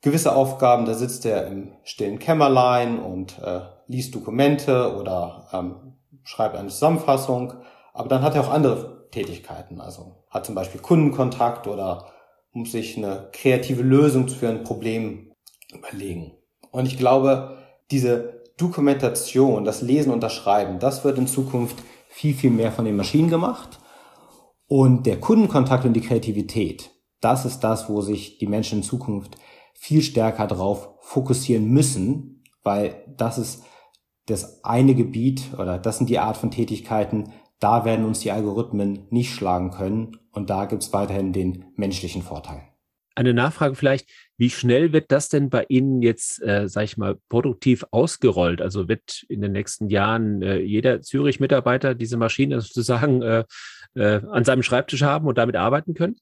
gewisse 0.00 0.34
Aufgaben, 0.34 0.84
da 0.84 0.94
sitzt 0.94 1.24
er 1.24 1.46
im 1.46 1.72
stillen 1.84 2.18
Kämmerlein 2.18 2.98
und 2.98 3.38
äh, 3.38 3.60
liest 3.86 4.14
Dokumente 4.14 4.96
oder 4.96 5.48
ähm, 5.52 5.94
schreibt 6.24 6.56
eine 6.56 6.68
Zusammenfassung. 6.68 7.54
Aber 7.92 8.08
dann 8.08 8.22
hat 8.22 8.34
er 8.34 8.42
auch 8.42 8.50
andere 8.50 9.08
Tätigkeiten, 9.10 9.80
also 9.80 10.24
hat 10.30 10.46
zum 10.46 10.54
Beispiel 10.54 10.80
Kundenkontakt 10.80 11.66
oder 11.66 12.08
muss 12.52 12.72
sich 12.72 12.96
eine 12.96 13.28
kreative 13.32 13.82
Lösung 13.82 14.28
für 14.28 14.48
ein 14.48 14.64
Problem 14.64 15.32
überlegen. 15.72 16.32
Und 16.72 16.86
ich 16.86 16.98
glaube, 16.98 17.58
diese 17.92 18.42
Dokumentation, 18.56 19.64
das 19.64 19.82
Lesen 19.82 20.12
und 20.12 20.20
das 20.20 20.32
Schreiben, 20.32 20.80
das 20.80 21.04
wird 21.04 21.18
in 21.18 21.28
Zukunft 21.28 21.76
viel, 22.08 22.34
viel 22.34 22.50
mehr 22.50 22.72
von 22.72 22.84
den 22.84 22.96
Maschinen 22.96 23.30
gemacht. 23.30 23.78
Und 24.66 25.06
der 25.06 25.20
Kundenkontakt 25.20 25.84
und 25.84 25.92
die 25.92 26.00
Kreativität, 26.00 26.90
das 27.20 27.44
ist 27.44 27.60
das, 27.60 27.88
wo 27.88 28.00
sich 28.00 28.38
die 28.38 28.46
Menschen 28.46 28.78
in 28.78 28.84
Zukunft 28.84 29.36
viel 29.74 30.02
stärker 30.02 30.46
darauf 30.46 30.88
fokussieren 31.00 31.68
müssen, 31.68 32.42
weil 32.62 33.04
das 33.16 33.38
ist 33.38 33.64
das 34.26 34.64
eine 34.64 34.94
Gebiet 34.94 35.52
oder 35.58 35.78
das 35.78 35.98
sind 35.98 36.08
die 36.08 36.18
Art 36.18 36.36
von 36.36 36.50
Tätigkeiten, 36.50 37.32
da 37.58 37.84
werden 37.84 38.04
uns 38.04 38.20
die 38.20 38.30
Algorithmen 38.30 39.06
nicht 39.10 39.34
schlagen 39.34 39.70
können 39.70 40.16
und 40.32 40.50
da 40.50 40.64
gibt 40.64 40.82
es 40.82 40.92
weiterhin 40.92 41.32
den 41.32 41.64
menschlichen 41.76 42.22
Vorteil. 42.22 42.62
Eine 43.14 43.34
Nachfrage 43.34 43.74
vielleicht, 43.74 44.08
wie 44.42 44.50
schnell 44.50 44.92
wird 44.92 45.12
das 45.12 45.28
denn 45.28 45.50
bei 45.50 45.66
Ihnen 45.68 46.02
jetzt, 46.02 46.42
äh, 46.42 46.68
sage 46.68 46.86
ich 46.86 46.96
mal, 46.96 47.16
produktiv 47.28 47.84
ausgerollt? 47.92 48.60
Also 48.60 48.88
wird 48.88 49.24
in 49.28 49.40
den 49.40 49.52
nächsten 49.52 49.88
Jahren 49.88 50.42
äh, 50.42 50.58
jeder 50.58 51.00
Zürich-Mitarbeiter 51.00 51.94
diese 51.94 52.16
Maschine 52.16 52.60
sozusagen 52.60 53.22
äh, 53.22 53.44
äh, 53.94 54.20
an 54.32 54.42
seinem 54.42 54.64
Schreibtisch 54.64 55.04
haben 55.04 55.28
und 55.28 55.38
damit 55.38 55.54
arbeiten 55.54 55.94
können? 55.94 56.16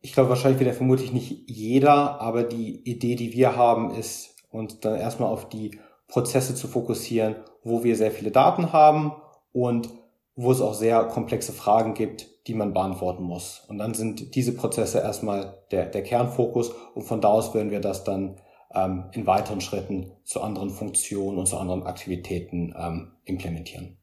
Ich 0.00 0.12
glaube, 0.12 0.28
wahrscheinlich 0.28 0.58
wird 0.58 0.70
er 0.70 0.74
vermutlich 0.74 1.12
nicht 1.12 1.48
jeder, 1.48 2.20
aber 2.20 2.42
die 2.42 2.82
Idee, 2.82 3.14
die 3.14 3.32
wir 3.32 3.54
haben, 3.54 3.94
ist, 3.94 4.34
uns 4.50 4.80
dann 4.80 4.98
erstmal 4.98 5.28
auf 5.28 5.48
die 5.48 5.78
Prozesse 6.08 6.56
zu 6.56 6.66
fokussieren, 6.66 7.36
wo 7.62 7.84
wir 7.84 7.94
sehr 7.94 8.10
viele 8.10 8.32
Daten 8.32 8.72
haben 8.72 9.12
und 9.52 9.88
wo 10.34 10.50
es 10.50 10.60
auch 10.60 10.74
sehr 10.74 11.04
komplexe 11.04 11.52
Fragen 11.52 11.94
gibt, 11.94 12.26
die 12.50 12.56
man 12.56 12.72
beantworten 12.72 13.22
muss. 13.22 13.64
Und 13.68 13.78
dann 13.78 13.94
sind 13.94 14.34
diese 14.34 14.52
Prozesse 14.56 14.98
erstmal 14.98 15.62
der, 15.70 15.86
der 15.86 16.02
Kernfokus 16.02 16.72
und 16.96 17.04
von 17.04 17.20
da 17.20 17.28
aus 17.28 17.54
werden 17.54 17.70
wir 17.70 17.78
das 17.78 18.02
dann 18.02 18.40
ähm, 18.74 19.04
in 19.12 19.24
weiteren 19.24 19.60
Schritten 19.60 20.10
zu 20.24 20.40
anderen 20.40 20.70
Funktionen 20.70 21.38
und 21.38 21.46
zu 21.46 21.58
anderen 21.58 21.84
Aktivitäten 21.84 22.74
ähm, 22.76 23.12
implementieren. 23.24 23.98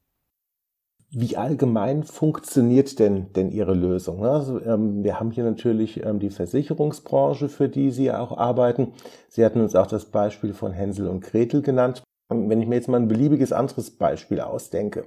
Wie 1.09 1.35
allgemein 1.35 2.03
funktioniert 2.03 2.99
denn, 2.99 3.33
denn 3.33 3.51
Ihre 3.51 3.73
Lösung? 3.73 4.25
Also, 4.25 4.61
ähm, 4.61 5.03
wir 5.03 5.19
haben 5.19 5.31
hier 5.31 5.43
natürlich 5.43 6.05
ähm, 6.05 6.19
die 6.19 6.29
Versicherungsbranche, 6.29 7.49
für 7.49 7.67
die 7.67 7.91
Sie 7.91 8.09
auch 8.13 8.37
arbeiten. 8.37 8.93
Sie 9.27 9.43
hatten 9.43 9.59
uns 9.59 9.75
auch 9.75 9.87
das 9.87 10.05
Beispiel 10.05 10.53
von 10.53 10.71
Hänsel 10.71 11.09
und 11.09 11.19
Gretel 11.19 11.61
genannt. 11.61 12.01
Wenn 12.29 12.61
ich 12.61 12.67
mir 12.67 12.75
jetzt 12.75 12.87
mal 12.87 12.99
ein 12.99 13.09
beliebiges 13.09 13.51
anderes 13.51 13.91
Beispiel 13.91 14.39
ausdenke, 14.39 15.05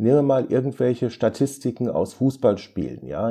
Nehmen 0.00 0.16
wir 0.16 0.22
mal 0.22 0.46
irgendwelche 0.48 1.10
Statistiken 1.10 1.90
aus 1.90 2.14
Fußballspielen. 2.14 3.06
Ja, 3.06 3.30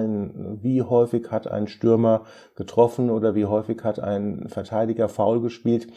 wie 0.61 0.83
häufig 0.83 1.31
hat 1.31 1.47
ein 1.47 1.67
Stürmer 1.67 2.25
getroffen 2.55 3.09
oder 3.09 3.33
wie 3.33 3.45
häufig 3.45 3.83
hat 3.83 3.99
ein 3.99 4.47
Verteidiger 4.49 5.09
faul 5.09 5.41
gespielt. 5.41 5.87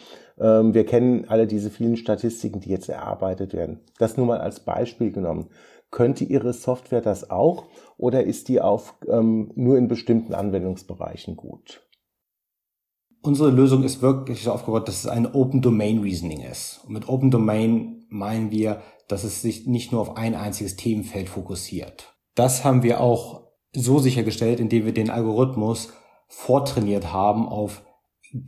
Ähm, 0.40 0.72
wir 0.72 0.86
kennen 0.86 1.26
alle 1.28 1.46
diese 1.46 1.68
vielen 1.68 1.98
Statistiken, 1.98 2.60
die 2.60 2.70
jetzt 2.70 2.88
erarbeitet 2.88 3.52
werden. 3.52 3.80
Das 3.98 4.16
nur 4.16 4.24
mal 4.24 4.40
als 4.40 4.60
Beispiel 4.60 5.12
genommen. 5.12 5.50
Könnte 5.90 6.24
Ihre 6.24 6.54
Software 6.54 7.02
das 7.02 7.28
auch 7.28 7.66
oder 7.98 8.24
ist 8.24 8.48
die 8.48 8.62
auf, 8.62 8.94
ähm, 9.08 9.52
nur 9.54 9.76
in 9.76 9.88
bestimmten 9.88 10.32
Anwendungsbereichen 10.32 11.36
gut? 11.36 11.86
Unsere 13.20 13.50
Lösung 13.50 13.84
ist 13.84 14.00
wirklich 14.00 14.42
so 14.42 14.52
aufgebaut, 14.52 14.88
dass 14.88 15.00
es 15.00 15.06
ein 15.06 15.32
Open 15.34 15.60
Domain 15.60 15.98
Reasoning 15.98 16.40
ist. 16.40 16.80
Und 16.86 16.94
mit 16.94 17.10
Open 17.10 17.30
Domain 17.30 18.06
meinen 18.08 18.50
wir, 18.50 18.80
dass 19.12 19.25
es 19.25 19.42
sich 19.42 19.66
nicht 19.66 19.92
nur 19.92 20.00
auf 20.00 20.16
ein 20.16 20.35
einziges 20.35 20.76
Themenfeld 20.76 21.28
fokussiert. 21.28 22.16
Das 22.35 22.64
haben 22.64 22.83
wir 22.83 23.00
auch 23.00 23.42
so 23.75 23.99
sichergestellt, 23.99 24.59
indem 24.59 24.87
wir 24.87 24.95
den 24.95 25.11
Algorithmus 25.11 25.92
vortrainiert 26.28 27.12
haben 27.12 27.47
auf 27.47 27.83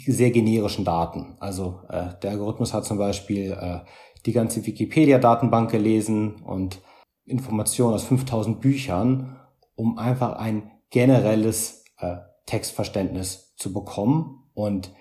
sehr 0.07 0.31
generischen 0.31 0.87
Daten. 0.87 1.37
Also 1.39 1.81
äh, 1.91 2.19
der 2.23 2.31
Algorithmus 2.31 2.73
hat 2.73 2.87
zum 2.87 2.97
Beispiel 2.97 3.53
äh, 3.53 3.81
die 4.25 4.33
ganze 4.33 4.65
Wikipedia-Datenbank 4.65 5.71
gelesen 5.71 6.37
und 6.37 6.81
Informationen 7.27 7.93
aus 7.93 8.05
5000 8.05 8.59
Büchern, 8.63 9.39
um 9.75 9.99
einfach 9.99 10.37
ein 10.37 10.71
generelles 10.89 11.85
äh, 11.99 12.17
Textverständnis 12.47 13.55
zu 13.57 13.75
bekommen 13.75 14.49
und 14.55 14.93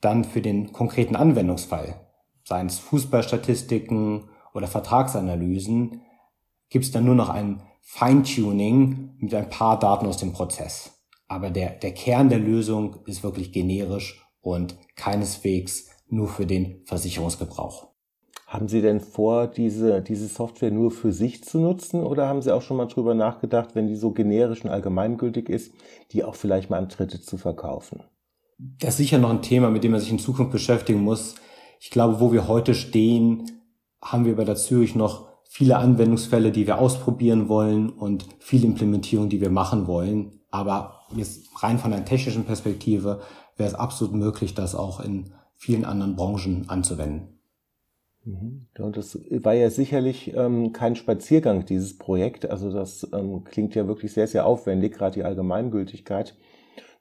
dann 0.00 0.24
für 0.24 0.40
den 0.40 0.72
konkreten 0.72 1.16
Anwendungsfall, 1.16 2.00
seien 2.44 2.68
es 2.68 2.78
Fußballstatistiken 2.78 4.30
oder 4.54 4.66
Vertragsanalysen 4.66 6.02
gibt 6.68 6.84
es 6.84 6.90
dann 6.90 7.04
nur 7.04 7.14
noch 7.14 7.28
ein 7.28 7.62
Feintuning 7.80 9.10
mit 9.18 9.34
ein 9.34 9.50
paar 9.50 9.78
Daten 9.78 10.06
aus 10.06 10.16
dem 10.16 10.32
Prozess. 10.32 10.92
Aber 11.28 11.50
der, 11.50 11.70
der 11.70 11.92
Kern 11.92 12.28
der 12.28 12.38
Lösung 12.38 12.96
ist 13.06 13.22
wirklich 13.22 13.52
generisch 13.52 14.24
und 14.40 14.76
keineswegs 14.96 15.88
nur 16.08 16.28
für 16.28 16.46
den 16.46 16.82
Versicherungsgebrauch. 16.84 17.88
Haben 18.46 18.68
Sie 18.68 18.82
denn 18.82 19.00
vor, 19.00 19.46
diese, 19.46 20.02
diese 20.02 20.28
Software 20.28 20.70
nur 20.70 20.90
für 20.90 21.10
sich 21.10 21.42
zu 21.42 21.58
nutzen 21.58 22.02
oder 22.02 22.28
haben 22.28 22.42
Sie 22.42 22.54
auch 22.54 22.60
schon 22.60 22.76
mal 22.76 22.86
drüber 22.86 23.14
nachgedacht, 23.14 23.74
wenn 23.74 23.86
die 23.86 23.96
so 23.96 24.10
generisch 24.10 24.62
und 24.62 24.70
allgemeingültig 24.70 25.48
ist, 25.48 25.72
die 26.10 26.22
auch 26.22 26.34
vielleicht 26.34 26.68
mal 26.68 26.76
an 26.76 26.88
Dritte 26.88 27.22
zu 27.22 27.38
verkaufen? 27.38 28.02
Das 28.58 28.90
ist 28.90 28.96
sicher 28.98 29.18
noch 29.18 29.30
ein 29.30 29.40
Thema, 29.40 29.70
mit 29.70 29.84
dem 29.84 29.92
man 29.92 30.00
sich 30.00 30.10
in 30.10 30.18
Zukunft 30.18 30.52
beschäftigen 30.52 31.00
muss. 31.00 31.36
Ich 31.80 31.90
glaube, 31.90 32.20
wo 32.20 32.30
wir 32.30 32.46
heute 32.46 32.74
stehen, 32.74 33.61
haben 34.02 34.24
wir 34.24 34.36
bei 34.36 34.44
der 34.44 34.56
Zürich 34.56 34.94
noch 34.94 35.28
viele 35.44 35.76
Anwendungsfälle, 35.76 36.50
die 36.50 36.66
wir 36.66 36.78
ausprobieren 36.78 37.48
wollen 37.48 37.90
und 37.90 38.26
viele 38.38 38.66
Implementierungen, 38.66 39.30
die 39.30 39.40
wir 39.40 39.50
machen 39.50 39.86
wollen. 39.86 40.40
Aber 40.50 41.02
jetzt 41.14 41.48
rein 41.62 41.78
von 41.78 41.92
einer 41.92 42.04
technischen 42.04 42.44
Perspektive 42.44 43.20
wäre 43.56 43.68
es 43.68 43.74
absolut 43.74 44.14
möglich, 44.14 44.54
das 44.54 44.74
auch 44.74 45.00
in 45.00 45.32
vielen 45.56 45.84
anderen 45.84 46.16
Branchen 46.16 46.68
anzuwenden. 46.68 47.38
Mhm. 48.24 48.66
Das 48.74 49.18
war 49.30 49.54
ja 49.54 49.70
sicherlich 49.70 50.34
ähm, 50.34 50.72
kein 50.72 50.96
Spaziergang, 50.96 51.66
dieses 51.66 51.98
Projekt. 51.98 52.48
Also 52.50 52.72
das 52.72 53.08
ähm, 53.12 53.44
klingt 53.44 53.74
ja 53.74 53.86
wirklich 53.86 54.12
sehr, 54.12 54.26
sehr 54.26 54.46
aufwendig, 54.46 54.94
gerade 54.94 55.14
die 55.14 55.24
Allgemeingültigkeit. 55.24 56.36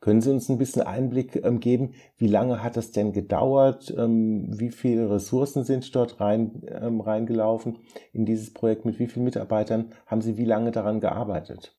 Können 0.02 0.20
Sie 0.20 0.32
uns 0.32 0.50
ein 0.50 0.58
bisschen 0.58 0.82
Einblick 0.82 1.36
ähm, 1.46 1.60
geben, 1.60 1.94
wie 2.18 2.28
lange 2.28 2.64
hat 2.64 2.76
das 2.76 2.92
denn 2.92 3.14
gedauert? 3.14 3.94
Ähm, 3.96 4.48
wie 4.50 4.72
viele 4.72 5.12
Ressourcen 5.12 5.64
sind 5.64 5.96
dort 5.96 6.20
rein, 6.20 6.64
ähm, 6.68 7.02
reingelaufen 7.02 7.78
in 8.12 8.26
dieses 8.26 8.52
Projekt? 8.52 8.84
Mit 8.84 8.98
wie 8.98 9.06
vielen 9.06 9.26
Mitarbeitern 9.26 9.94
haben 10.08 10.22
Sie 10.22 10.38
wie 10.38 10.46
lange 10.46 10.72
daran 10.72 11.00
gearbeitet? 11.00 11.78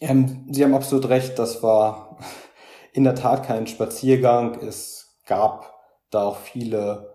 Ähm, 0.00 0.46
Sie 0.50 0.62
haben 0.62 0.74
absolut 0.74 1.08
recht, 1.08 1.36
das 1.38 1.64
war 1.64 2.18
in 2.92 3.02
der 3.02 3.16
Tat 3.16 3.44
kein 3.44 3.66
Spaziergang. 3.66 4.54
Es 4.60 5.18
gab 5.26 5.74
da 6.10 6.28
auch 6.28 6.36
viele 6.36 7.12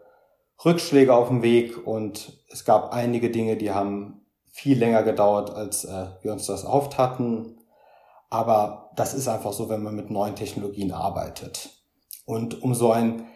Rückschläge 0.63 1.13
auf 1.13 1.29
dem 1.29 1.41
Weg 1.41 1.87
und 1.87 2.43
es 2.49 2.65
gab 2.65 2.91
einige 2.93 3.29
Dinge, 3.29 3.55
die 3.55 3.71
haben 3.71 4.25
viel 4.51 4.77
länger 4.77 5.03
gedauert, 5.03 5.51
als 5.51 5.85
äh, 5.85 6.07
wir 6.21 6.33
uns 6.33 6.47
das 6.47 6.65
erhofft 6.65 6.97
hatten. 6.97 7.55
Aber 8.29 8.88
das 8.99 9.13
ist 9.13 9.27
einfach 9.29 9.53
so, 9.53 9.69
wenn 9.69 9.81
man 9.81 9.95
mit 9.95 10.11
neuen 10.11 10.35
Technologien 10.35 10.91
arbeitet. 10.91 11.69
Und 12.25 12.61
um 12.61 12.75
so 12.75 12.91
einen 12.91 13.27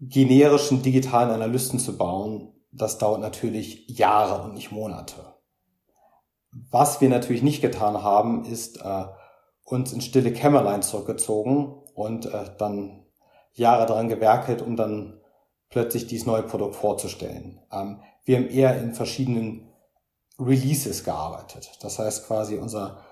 generischen 0.00 0.82
digitalen 0.82 1.30
Analysten 1.30 1.78
zu 1.78 1.96
bauen, 1.96 2.54
das 2.72 2.98
dauert 2.98 3.20
natürlich 3.20 3.86
Jahre 3.88 4.42
und 4.42 4.54
nicht 4.54 4.72
Monate. 4.72 5.34
Was 6.70 7.00
wir 7.00 7.08
natürlich 7.08 7.42
nicht 7.42 7.60
getan 7.60 8.02
haben, 8.02 8.44
ist 8.44 8.80
äh, 8.80 9.04
uns 9.64 9.92
in 9.92 10.00
stille 10.00 10.32
Kämmerlein 10.32 10.82
zurückgezogen 10.82 11.82
und 11.94 12.26
äh, 12.26 12.50
dann 12.58 13.04
Jahre 13.52 13.86
daran 13.86 14.08
gewerkelt, 14.08 14.62
um 14.62 14.76
dann 14.76 15.20
plötzlich 15.68 16.06
dieses 16.06 16.26
neue 16.26 16.42
Produkt 16.42 16.76
vorzustellen. 16.76 17.60
Ähm, 17.70 18.00
wir 18.24 18.38
haben 18.38 18.48
eher 18.48 18.80
in 18.80 18.94
verschiedenen 18.94 19.68
Releases 20.38 21.04
gearbeitet. 21.04 21.78
Das 21.82 21.98
heißt 21.98 22.26
quasi 22.26 22.56
unser 22.56 23.02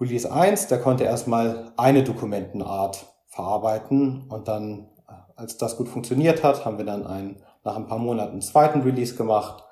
Release 0.00 0.30
1, 0.30 0.68
der 0.68 0.80
konnte 0.80 1.04
erstmal 1.04 1.72
eine 1.76 2.02
Dokumentenart 2.02 3.06
verarbeiten 3.26 4.26
und 4.28 4.48
dann, 4.48 4.88
als 5.36 5.58
das 5.58 5.76
gut 5.76 5.88
funktioniert 5.88 6.42
hat, 6.42 6.64
haben 6.64 6.78
wir 6.78 6.84
dann 6.84 7.06
einen, 7.06 7.42
nach 7.64 7.76
ein 7.76 7.86
paar 7.86 7.98
Monaten 7.98 8.32
einen 8.32 8.42
zweiten 8.42 8.80
Release 8.80 9.14
gemacht 9.14 9.62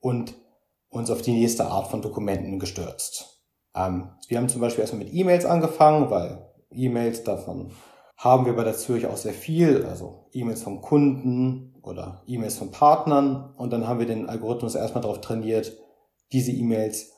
und 0.00 0.34
uns 0.88 1.10
auf 1.10 1.22
die 1.22 1.32
nächste 1.32 1.66
Art 1.66 1.86
von 1.88 2.02
Dokumenten 2.02 2.58
gestürzt. 2.58 3.40
Ähm, 3.74 4.10
wir 4.28 4.38
haben 4.38 4.48
zum 4.48 4.60
Beispiel 4.60 4.82
erstmal 4.82 5.04
mit 5.04 5.14
E-Mails 5.14 5.44
angefangen, 5.44 6.10
weil 6.10 6.50
E-Mails 6.72 7.22
davon 7.22 7.70
haben 8.16 8.44
wir 8.44 8.54
bei 8.54 8.64
der 8.64 8.76
Zürich 8.76 9.06
auch 9.06 9.16
sehr 9.16 9.32
viel, 9.32 9.86
also 9.86 10.26
E-Mails 10.32 10.62
vom 10.62 10.82
Kunden 10.82 11.74
oder 11.82 12.22
E-Mails 12.26 12.58
von 12.58 12.70
Partnern 12.70 13.54
und 13.56 13.72
dann 13.72 13.86
haben 13.86 14.00
wir 14.00 14.06
den 14.06 14.28
Algorithmus 14.28 14.74
erstmal 14.74 15.02
darauf 15.02 15.20
trainiert, 15.20 15.72
diese 16.32 16.52
E-Mails 16.52 17.12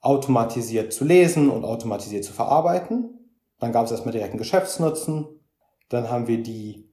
automatisiert 0.00 0.92
zu 0.92 1.04
lesen 1.04 1.50
und 1.50 1.64
automatisiert 1.64 2.24
zu 2.24 2.32
verarbeiten. 2.32 3.32
Dann 3.58 3.72
gab 3.72 3.84
es 3.84 3.90
erstmal 3.90 4.12
direkten 4.12 4.38
Geschäftsnutzen. 4.38 5.26
Dann 5.88 6.10
haben 6.10 6.26
wir 6.26 6.42
die, 6.42 6.90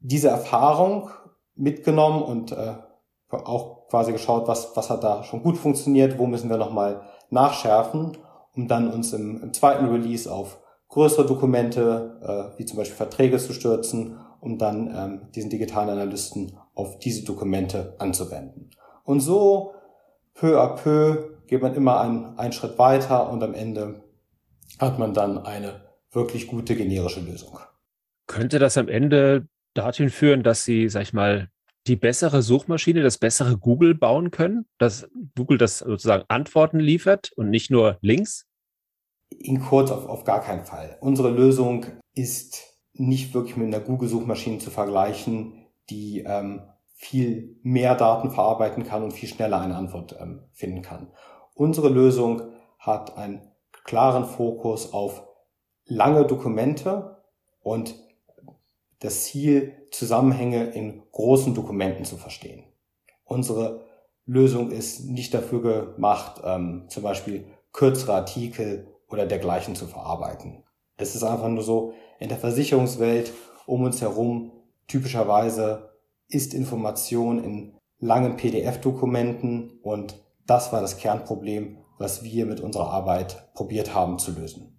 diese 0.00 0.28
Erfahrung 0.28 1.10
mitgenommen 1.54 2.22
und 2.22 2.52
äh, 2.52 2.74
auch 3.30 3.88
quasi 3.88 4.12
geschaut, 4.12 4.46
was, 4.48 4.76
was 4.76 4.90
hat 4.90 5.04
da 5.04 5.24
schon 5.24 5.42
gut 5.42 5.56
funktioniert, 5.56 6.18
wo 6.18 6.26
müssen 6.26 6.50
wir 6.50 6.58
nochmal 6.58 7.02
nachschärfen, 7.30 8.18
um 8.54 8.68
dann 8.68 8.92
uns 8.92 9.12
im, 9.12 9.42
im 9.42 9.52
zweiten 9.54 9.86
Release 9.86 10.30
auf 10.30 10.58
größere 10.88 11.26
Dokumente, 11.26 12.20
äh, 12.54 12.58
wie 12.58 12.66
zum 12.66 12.76
Beispiel 12.76 12.96
Verträge 12.96 13.38
zu 13.38 13.54
stürzen, 13.54 14.18
um 14.40 14.58
dann 14.58 14.94
ähm, 14.94 15.28
diesen 15.34 15.48
digitalen 15.48 15.88
Analysten 15.88 16.58
auf 16.74 16.98
diese 16.98 17.24
Dokumente 17.24 17.94
anzuwenden. 17.98 18.70
Und 19.04 19.20
so 19.20 19.72
peu 20.34 20.60
à 20.60 20.76
peu 20.76 21.32
geht 21.52 21.60
man 21.60 21.74
immer 21.74 22.00
einen, 22.00 22.38
einen 22.38 22.52
Schritt 22.54 22.78
weiter 22.78 23.30
und 23.30 23.42
am 23.42 23.52
Ende 23.52 24.04
hat 24.78 24.98
man 24.98 25.12
dann 25.12 25.36
eine 25.36 25.82
wirklich 26.10 26.46
gute 26.46 26.74
generische 26.74 27.20
Lösung. 27.20 27.58
Könnte 28.26 28.58
das 28.58 28.78
am 28.78 28.88
Ende 28.88 29.48
dorthin 29.74 30.08
führen, 30.08 30.42
dass 30.42 30.64
Sie, 30.64 30.88
sag 30.88 31.02
ich 31.02 31.12
mal, 31.12 31.50
die 31.86 31.96
bessere 31.96 32.40
Suchmaschine, 32.40 33.02
das 33.02 33.18
bessere 33.18 33.58
Google 33.58 33.94
bauen 33.94 34.30
können, 34.30 34.64
dass 34.78 35.10
Google 35.36 35.58
das 35.58 35.80
sozusagen 35.80 36.24
Antworten 36.28 36.80
liefert 36.80 37.32
und 37.36 37.50
nicht 37.50 37.70
nur 37.70 37.98
Links? 38.00 38.46
In 39.28 39.60
kurz 39.60 39.90
auf, 39.90 40.06
auf 40.06 40.24
gar 40.24 40.40
keinen 40.40 40.64
Fall. 40.64 40.96
Unsere 41.02 41.28
Lösung 41.28 41.84
ist 42.14 42.78
nicht 42.94 43.34
wirklich 43.34 43.58
mit 43.58 43.66
einer 43.66 43.84
Google-Suchmaschine 43.84 44.56
zu 44.56 44.70
vergleichen, 44.70 45.66
die 45.90 46.20
ähm, 46.26 46.62
viel 46.94 47.58
mehr 47.62 47.94
Daten 47.94 48.30
verarbeiten 48.30 48.84
kann 48.84 49.02
und 49.02 49.12
viel 49.12 49.28
schneller 49.28 49.60
eine 49.60 49.76
Antwort 49.76 50.16
ähm, 50.18 50.44
finden 50.54 50.80
kann. 50.80 51.08
Unsere 51.54 51.88
Lösung 51.88 52.42
hat 52.78 53.16
einen 53.16 53.42
klaren 53.84 54.24
Fokus 54.24 54.92
auf 54.92 55.24
lange 55.84 56.24
Dokumente 56.26 57.22
und 57.60 57.94
das 59.00 59.24
Ziel, 59.24 59.74
Zusammenhänge 59.90 60.70
in 60.70 61.02
großen 61.12 61.54
Dokumenten 61.54 62.04
zu 62.04 62.16
verstehen. 62.16 62.64
Unsere 63.24 63.84
Lösung 64.24 64.70
ist 64.70 65.04
nicht 65.04 65.34
dafür 65.34 65.92
gemacht, 65.94 66.40
ähm, 66.44 66.86
zum 66.88 67.02
Beispiel 67.02 67.46
kürzere 67.72 68.14
Artikel 68.14 68.86
oder 69.08 69.26
dergleichen 69.26 69.74
zu 69.74 69.86
verarbeiten. 69.86 70.64
Es 70.96 71.14
ist 71.14 71.24
einfach 71.24 71.48
nur 71.48 71.62
so, 71.62 71.94
in 72.20 72.28
der 72.28 72.38
Versicherungswelt 72.38 73.32
um 73.66 73.82
uns 73.82 74.00
herum 74.00 74.52
typischerweise 74.86 75.90
ist 76.28 76.54
Information 76.54 77.42
in 77.42 77.74
langen 77.98 78.36
PDF-Dokumenten 78.36 79.78
und 79.82 80.21
das 80.46 80.72
war 80.72 80.80
das 80.80 80.96
Kernproblem, 80.96 81.78
was 81.98 82.22
wir 82.22 82.46
mit 82.46 82.60
unserer 82.60 82.90
Arbeit 82.90 83.52
probiert 83.54 83.94
haben 83.94 84.18
zu 84.18 84.32
lösen. 84.32 84.72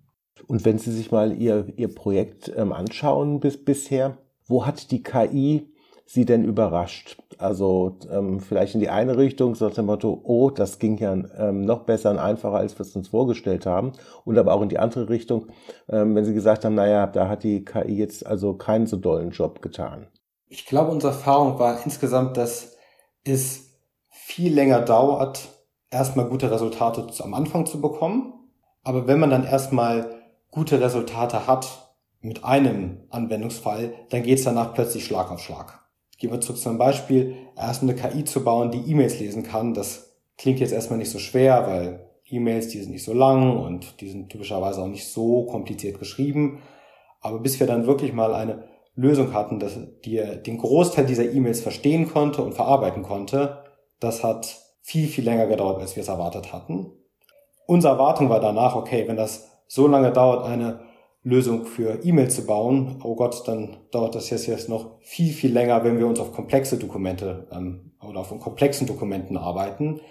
Und 0.48 0.66
wenn 0.66 0.78
Sie 0.78 0.92
sich 0.92 1.12
mal 1.12 1.34
Ihr, 1.34 1.68
Ihr 1.78 1.94
Projekt 1.94 2.52
ähm, 2.56 2.74
anschauen 2.74 3.40
bis 3.40 3.64
bisher, 3.64 4.18
wo 4.46 4.66
hat 4.66 4.92
die 4.92 5.04
KI 5.04 5.70
Sie 6.06 6.26
denn 6.26 6.44
überrascht? 6.44 7.18
Also 7.38 7.98
ähm, 8.12 8.42
vielleicht 8.42 8.76
in 8.76 8.82
die 8.82 8.90
eine 8.90 9.18
Richtung, 9.18 9.56
so 9.56 9.68
nach 9.68 9.74
dem 9.74 9.86
Motto, 9.86 10.22
oh, 10.24 10.50
das 10.50 10.80
ging 10.80 10.98
ja 10.98 11.14
ähm, 11.14 11.62
noch 11.62 11.86
besser 11.86 12.12
und 12.12 12.20
einfacher, 12.20 12.56
als 12.56 12.78
wir 12.78 12.82
es 12.82 12.96
uns 12.96 13.08
vorgestellt 13.08 13.66
haben. 13.66 13.94
Und 14.26 14.38
aber 14.38 14.54
auch 14.54 14.62
in 14.62 14.70
die 14.70 14.80
andere 14.80 15.08
Richtung, 15.10 15.48
ähm, 15.88 16.14
wenn 16.14 16.26
Sie 16.26 16.34
gesagt 16.34 16.66
haben, 16.66 16.76
naja, 16.76 17.08
da 17.08 17.30
hat 17.30 17.44
die 17.44 17.64
KI 17.64 17.96
jetzt 17.96 18.26
also 18.26 18.54
keinen 18.56 18.86
so 18.86 18.98
dollen 18.98 19.32
Job 19.32 19.62
getan. 19.62 20.08
Ich 20.48 20.66
glaube, 20.66 20.92
unsere 20.92 21.14
Erfahrung 21.14 21.58
war 21.58 21.84
insgesamt, 21.86 22.38
dass 22.38 22.76
es 23.24 23.73
viel 24.26 24.54
länger 24.54 24.82
dauert, 24.82 25.50
erstmal 25.92 26.28
gute 26.28 26.50
Resultate 26.50 27.06
am 27.24 27.34
Anfang 27.34 27.66
zu 27.66 27.82
bekommen. 27.82 28.34
Aber 28.84 29.06
wenn 29.06 29.20
man 29.20 29.30
dann 29.30 29.46
erstmal 29.46 30.22
gute 30.50 30.82
Resultate 30.82 31.46
hat 31.46 31.96
mit 32.22 32.44
einem 32.44 33.04
Anwendungsfall, 33.10 33.94
dann 34.10 34.24
geht 34.24 34.40
es 34.40 34.46
danach 34.46 34.74
plötzlich 34.74 35.06
Schlag 35.06 35.30
auf 35.30 35.40
Schlag. 35.40 35.86
Gehen 36.18 36.32
wir 36.32 36.42
zurück 36.42 36.60
zu 36.60 36.70
einem 36.70 36.78
Beispiel. 36.78 37.36
Erst 37.58 37.84
eine 37.84 37.96
KI 37.96 38.24
zu 38.24 38.44
bauen, 38.44 38.72
die 38.72 38.90
E-Mails 38.90 39.20
lesen 39.20 39.44
kann, 39.44 39.74
das 39.74 40.16
klingt 40.38 40.60
jetzt 40.60 40.74
erstmal 40.74 41.00
nicht 41.00 41.12
so 41.12 41.20
schwer, 41.20 41.68
weil 41.68 42.10
E-Mails, 42.30 42.70
die 42.70 42.80
sind 42.80 42.92
nicht 42.92 43.04
so 43.04 43.14
lang 43.14 43.58
und 43.58 44.00
die 44.02 44.10
sind 44.10 44.30
typischerweise 44.30 44.82
auch 44.82 44.88
nicht 44.88 45.08
so 45.08 45.46
kompliziert 45.46 46.00
geschrieben. 46.00 46.62
Aber 47.20 47.40
bis 47.40 47.60
wir 47.60 47.68
dann 47.68 47.86
wirklich 47.86 48.14
mal 48.14 48.34
eine 48.34 48.64
Lösung 48.96 49.34
hatten, 49.34 49.60
dass 49.60 49.78
die 50.06 50.22
den 50.46 50.58
Großteil 50.58 51.06
dieser 51.06 51.32
E-Mails 51.32 51.62
verstehen 51.62 52.08
konnte 52.10 52.42
und 52.42 52.54
verarbeiten 52.54 53.04
konnte, 53.04 53.63
das 54.04 54.24
hat 54.24 54.60
viel, 54.82 55.08
viel 55.08 55.24
länger 55.24 55.48
gedauert, 55.48 55.82
als 55.82 55.96
wir 55.96 56.02
es 56.02 56.10
erwartet 56.10 56.52
hatten. 56.52 56.92
Unsere 57.66 57.94
Erwartung 57.94 58.30
war 58.30 58.40
danach, 58.40 58.76
okay, 58.76 59.08
wenn 59.08 59.16
das 59.16 59.50
so 59.68 59.88
lange 59.88 60.12
dauert, 60.12 60.46
eine 60.46 60.82
Lösung 61.24 61.66
für 61.66 62.04
E-Mail 62.04 62.30
zu 62.30 62.46
bauen, 62.46 63.00
oh 63.04 63.16
Gott, 63.16 63.48
dann 63.48 63.78
dauert 63.92 64.14
das 64.14 64.30
jetzt, 64.30 64.46
jetzt 64.48 64.68
noch 64.68 65.00
viel, 65.00 65.32
viel 65.32 65.54
länger, 65.54 65.84
wenn 65.86 65.98
wir 65.98 66.06
uns 66.06 66.20
auf 66.20 66.34
komplexe 66.34 66.78
Dokumente 66.78 67.48
ähm, 67.52 67.94
oder 68.06 68.20
auf 68.20 68.38
komplexen 68.40 68.88
Dokumenten 68.88 69.38
arbeiten. 69.38 70.02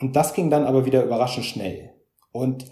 Und 0.00 0.16
das 0.16 0.34
ging 0.34 0.50
dann 0.50 0.66
aber 0.66 0.84
wieder 0.84 1.04
überraschend 1.04 1.46
schnell. 1.46 1.94
Und 2.32 2.64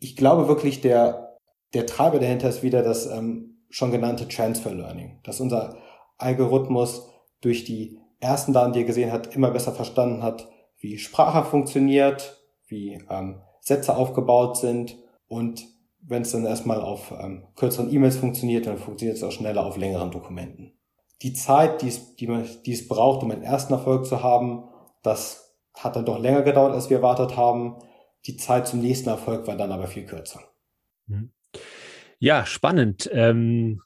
ich 0.00 0.16
glaube 0.16 0.48
wirklich, 0.48 0.80
der, 0.80 1.38
der 1.72 1.86
Treiber 1.86 2.18
dahinter 2.18 2.48
ist 2.48 2.64
wieder 2.64 2.82
das 2.82 3.06
ähm, 3.06 3.64
schon 3.70 3.92
genannte 3.92 4.26
Transfer 4.26 4.74
Learning, 4.74 5.20
dass 5.22 5.40
unser 5.40 5.76
Algorithmus 6.18 7.08
durch 7.40 7.64
die 7.64 8.00
ersten 8.24 8.52
Daten, 8.52 8.72
die 8.72 8.80
er 8.80 8.86
gesehen 8.86 9.12
hat, 9.12 9.34
immer 9.34 9.50
besser 9.50 9.72
verstanden 9.72 10.22
hat, 10.22 10.48
wie 10.78 10.98
Sprache 10.98 11.44
funktioniert, 11.44 12.42
wie 12.66 12.98
ähm, 13.08 13.40
Sätze 13.60 13.96
aufgebaut 13.96 14.56
sind 14.56 14.98
und 15.28 15.64
wenn 16.06 16.22
es 16.22 16.32
dann 16.32 16.44
erstmal 16.44 16.80
auf 16.80 17.12
ähm, 17.18 17.46
kürzeren 17.56 17.92
E-Mails 17.92 18.16
funktioniert, 18.16 18.66
dann 18.66 18.76
funktioniert 18.76 19.16
es 19.16 19.22
auch 19.22 19.32
schneller 19.32 19.64
auf 19.64 19.76
längeren 19.76 20.10
Dokumenten. 20.10 20.72
Die 21.22 21.32
Zeit, 21.32 21.80
die 21.80 21.88
es, 21.88 22.16
die, 22.16 22.26
man, 22.26 22.46
die 22.66 22.72
es 22.72 22.86
braucht, 22.86 23.22
um 23.22 23.30
einen 23.30 23.42
ersten 23.42 23.72
Erfolg 23.72 24.04
zu 24.04 24.22
haben, 24.22 24.64
das 25.02 25.56
hat 25.72 25.96
dann 25.96 26.04
doch 26.04 26.18
länger 26.18 26.42
gedauert, 26.42 26.74
als 26.74 26.90
wir 26.90 26.98
erwartet 26.98 27.36
haben. 27.36 27.76
Die 28.26 28.36
Zeit 28.36 28.66
zum 28.68 28.80
nächsten 28.80 29.08
Erfolg 29.08 29.46
war 29.46 29.56
dann 29.56 29.72
aber 29.72 29.86
viel 29.86 30.04
kürzer. 30.04 30.40
Ja, 32.18 32.46
spannend. 32.46 33.08
Ähm, 33.12 33.80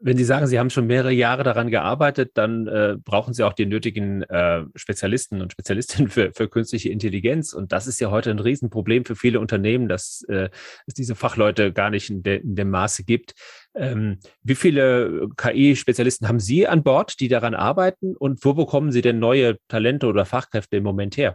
wenn 0.00 0.16
Sie 0.16 0.24
sagen, 0.24 0.46
Sie 0.46 0.58
haben 0.58 0.70
schon 0.70 0.86
mehrere 0.86 1.10
Jahre 1.10 1.42
daran 1.42 1.70
gearbeitet, 1.70 2.32
dann 2.34 2.68
äh, 2.68 2.96
brauchen 3.04 3.34
Sie 3.34 3.42
auch 3.42 3.52
die 3.52 3.66
nötigen 3.66 4.22
äh, 4.22 4.64
Spezialisten 4.76 5.42
und 5.42 5.50
Spezialistinnen 5.52 6.08
für, 6.08 6.32
für 6.32 6.48
künstliche 6.48 6.90
Intelligenz. 6.90 7.52
Und 7.52 7.72
das 7.72 7.88
ist 7.88 8.00
ja 8.00 8.10
heute 8.10 8.30
ein 8.30 8.38
Riesenproblem 8.38 9.04
für 9.04 9.16
viele 9.16 9.40
Unternehmen, 9.40 9.88
dass 9.88 10.22
äh, 10.28 10.50
es 10.86 10.94
diese 10.94 11.16
Fachleute 11.16 11.72
gar 11.72 11.90
nicht 11.90 12.10
in, 12.10 12.22
de, 12.22 12.40
in 12.40 12.54
dem 12.54 12.70
Maße 12.70 13.02
gibt. 13.02 13.34
Ähm, 13.74 14.18
wie 14.42 14.54
viele 14.54 15.28
KI-Spezialisten 15.36 16.28
haben 16.28 16.40
Sie 16.40 16.68
an 16.68 16.84
Bord, 16.84 17.18
die 17.18 17.28
daran 17.28 17.54
arbeiten? 17.54 18.16
Und 18.16 18.44
wo 18.44 18.54
bekommen 18.54 18.92
Sie 18.92 19.02
denn 19.02 19.18
neue 19.18 19.56
Talente 19.66 20.06
oder 20.06 20.24
Fachkräfte 20.24 20.76
im 20.76 20.84
Moment 20.84 21.16
her? 21.16 21.34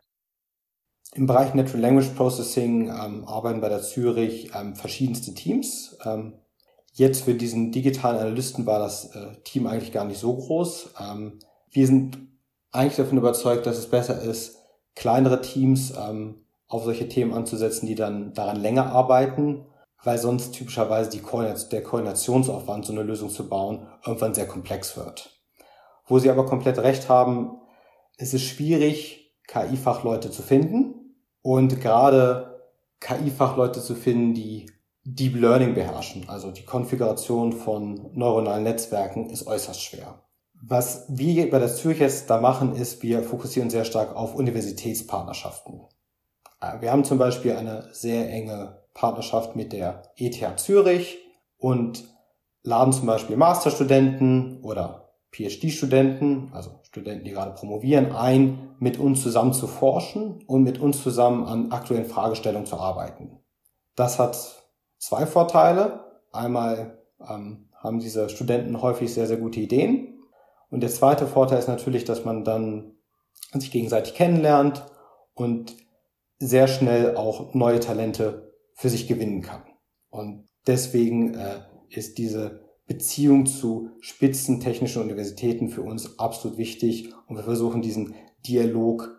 Im 1.16 1.28
Bereich 1.28 1.54
Natural 1.54 1.82
Language 1.82 2.16
Processing 2.16 2.88
ähm, 2.88 3.26
arbeiten 3.26 3.60
bei 3.60 3.70
der 3.70 3.82
Zürich 3.82 4.52
ähm, 4.56 4.76
verschiedenste 4.76 5.34
Teams. 5.34 5.98
Ähm, 6.06 6.34
Jetzt 6.96 7.24
für 7.24 7.34
diesen 7.34 7.72
digitalen 7.72 8.20
Analysten 8.20 8.68
war 8.68 8.78
das 8.78 9.16
äh, 9.16 9.36
Team 9.44 9.66
eigentlich 9.66 9.92
gar 9.92 10.06
nicht 10.06 10.20
so 10.20 10.36
groß. 10.36 10.92
Ähm, 11.02 11.40
wir 11.72 11.88
sind 11.88 12.20
eigentlich 12.72 12.98
davon 12.98 13.18
überzeugt, 13.18 13.66
dass 13.66 13.80
es 13.80 13.90
besser 13.90 14.22
ist, 14.22 14.60
kleinere 14.96 15.42
Teams 15.42 15.92
ähm, 15.98 16.46
auf 16.68 16.84
solche 16.84 17.10
Themen 17.10 17.34
anzusetzen, 17.34 17.88
die 17.88 17.96
dann 17.96 18.34
daran 18.34 18.62
länger 18.62 18.92
arbeiten, 18.92 19.66
weil 20.04 20.20
sonst 20.20 20.52
typischerweise 20.52 21.10
die 21.10 21.20
Koordination, 21.20 21.70
der 21.72 21.84
Koordinationsaufwand, 21.84 22.86
so 22.86 22.94
eine 22.94 23.04
Lösung 23.04 23.32
zu 23.32 23.50
bauen, 23.50 23.88
irgendwann 24.06 24.36
sehr 24.36 24.48
komplex 24.48 24.96
wird. 24.96 25.40
Wo 26.06 26.20
Sie 26.20 26.30
aber 26.30 26.46
komplett 26.46 26.78
recht 26.78 27.10
haben, 27.10 27.58
es 28.18 28.36
ist 28.36 28.44
schwierig, 28.44 29.34
KI-Fachleute 29.48 30.30
zu 30.30 30.44
finden 30.44 31.16
und 31.42 31.82
gerade 31.82 32.62
KI-Fachleute 33.00 33.82
zu 33.82 33.96
finden, 33.96 34.36
die 34.36 34.68
Deep 35.06 35.36
Learning 35.36 35.74
beherrschen, 35.74 36.30
also 36.30 36.52
die 36.52 36.64
Konfiguration 36.64 37.52
von 37.52 38.10
neuronalen 38.14 38.64
Netzwerken, 38.64 39.30
ist 39.30 39.46
äußerst 39.46 39.82
schwer. 39.82 40.24
Was 40.62 41.06
wir 41.10 41.50
bei 41.52 41.60
der 41.60 41.76
Zürich 41.76 42.00
da 42.26 42.40
machen, 42.40 42.74
ist, 42.76 43.04
wir 43.04 43.22
fokussieren 43.22 43.70
sehr 43.70 43.84
stark 43.84 44.16
auf 44.16 44.34
Universitätspartnerschaften. 44.34 45.82
Äh, 46.62 46.80
wir 46.80 46.92
haben 46.92 47.04
zum 47.04 47.18
Beispiel 47.18 47.52
eine 47.52 47.90
sehr 47.92 48.30
enge 48.30 48.82
Partnerschaft 48.94 49.58
mit 49.58 49.74
der 49.74 50.04
ETH 50.16 50.60
Zürich 50.60 51.18
und 51.58 52.06
laden 52.64 52.94
zum 52.94 53.08
Beispiel 53.08 53.36
Masterstudenten 53.36 54.62
oder 54.62 55.10
PhD-Studenten, 55.32 56.52
also 56.54 56.80
Studenten, 56.84 57.26
die 57.26 57.32
gerade 57.32 57.56
promovieren, 57.56 58.14
ein, 58.14 58.76
mit 58.80 59.00
uns 59.00 59.22
zusammen 59.22 59.52
zu 59.52 59.68
forschen 59.68 60.44
und 60.48 60.64
mit 60.64 60.80
uns 60.80 61.04
zusammen 61.04 61.46
an 61.46 61.72
aktuellen 61.72 62.06
Fragestellungen 62.06 62.68
zu 62.68 62.78
arbeiten. 62.78 63.40
Das 63.96 64.18
hat 64.20 64.63
zwei 65.04 65.26
Vorteile. 65.26 66.22
Einmal 66.32 66.98
ähm, 67.20 67.70
haben 67.76 68.00
diese 68.00 68.30
Studenten 68.30 68.82
häufig 68.82 69.14
sehr, 69.14 69.28
sehr 69.28 69.38
gute 69.38 69.60
Ideen. 69.60 70.24
Und 70.70 70.82
der 70.82 70.90
zweite 70.90 71.28
Vorteil 71.28 71.60
ist 71.60 71.68
natürlich, 71.68 72.06
dass 72.06 72.26
man 72.26 72.44
dann 72.44 72.96
sich 73.52 73.72
gegenseitig 73.72 74.16
kennenlernt 74.16 74.86
und 75.36 75.76
sehr 76.40 76.68
schnell 76.68 77.16
auch 77.16 77.54
neue 77.54 77.80
Talente 77.80 78.54
für 78.74 78.90
sich 78.90 79.08
gewinnen 79.08 79.42
kann. 79.42 79.64
Und 80.10 80.48
deswegen 80.66 81.36
äh, 81.36 81.60
ist 81.90 82.18
diese 82.18 82.62
Beziehung 82.88 83.46
zu 83.46 83.92
spitzentechnischen 84.00 85.02
Universitäten 85.02 85.70
für 85.70 85.82
uns 85.82 86.18
absolut 86.18 86.58
wichtig 86.58 87.14
und 87.28 87.36
wir 87.36 87.44
versuchen 87.44 87.82
diesen 87.82 88.16
Dialog 88.46 89.10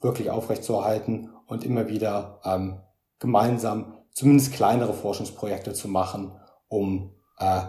wirklich 0.00 0.30
aufrechtzuerhalten 0.30 1.30
und 1.46 1.64
immer 1.64 1.88
wieder 1.88 2.40
ähm, 2.44 2.80
gemeinsam 3.18 4.01
zumindest 4.12 4.52
kleinere 4.52 4.92
Forschungsprojekte 4.92 5.72
zu 5.72 5.88
machen, 5.88 6.32
um, 6.68 7.14
äh, 7.38 7.62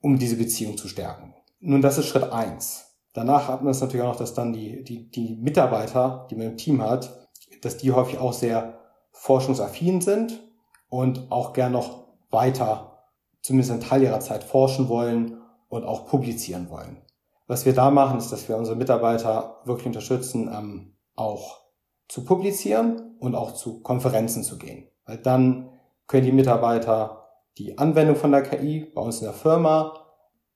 um 0.00 0.18
diese 0.18 0.36
Beziehung 0.36 0.76
zu 0.76 0.88
stärken. 0.88 1.34
Nun, 1.60 1.82
das 1.82 1.98
ist 1.98 2.06
Schritt 2.06 2.32
eins. 2.32 2.84
Danach 3.14 3.48
hat 3.48 3.62
man 3.62 3.72
es 3.72 3.80
natürlich 3.80 4.04
auch 4.04 4.12
noch, 4.12 4.18
dass 4.18 4.34
dann 4.34 4.52
die, 4.52 4.84
die, 4.84 5.10
die 5.10 5.36
Mitarbeiter, 5.36 6.26
die 6.30 6.36
man 6.36 6.48
im 6.48 6.56
Team 6.56 6.82
hat, 6.82 7.28
dass 7.62 7.76
die 7.78 7.92
häufig 7.92 8.18
auch 8.18 8.32
sehr 8.32 8.78
forschungsaffin 9.10 10.00
sind 10.00 10.40
und 10.88 11.32
auch 11.32 11.52
gern 11.52 11.72
noch 11.72 12.06
weiter, 12.30 13.04
zumindest 13.42 13.72
einen 13.72 13.80
Teil 13.80 14.02
ihrer 14.02 14.20
Zeit 14.20 14.44
forschen 14.44 14.88
wollen 14.88 15.40
und 15.68 15.84
auch 15.84 16.06
publizieren 16.06 16.70
wollen. 16.70 17.02
Was 17.46 17.64
wir 17.64 17.74
da 17.74 17.90
machen, 17.90 18.18
ist, 18.18 18.30
dass 18.30 18.48
wir 18.48 18.56
unsere 18.56 18.76
Mitarbeiter 18.76 19.62
wirklich 19.64 19.86
unterstützen, 19.86 20.50
ähm, 20.52 20.96
auch 21.16 21.60
zu 22.06 22.24
publizieren 22.24 23.16
und 23.18 23.34
auch 23.34 23.54
zu 23.54 23.80
Konferenzen 23.80 24.44
zu 24.44 24.58
gehen. 24.58 24.88
Weil 25.08 25.18
dann 25.18 25.70
können 26.06 26.26
die 26.26 26.32
Mitarbeiter 26.32 27.30
die 27.56 27.78
Anwendung 27.78 28.14
von 28.14 28.30
der 28.30 28.42
KI 28.42 28.84
bei 28.94 29.00
uns 29.00 29.18
in 29.20 29.24
der 29.24 29.34
Firma 29.34 29.94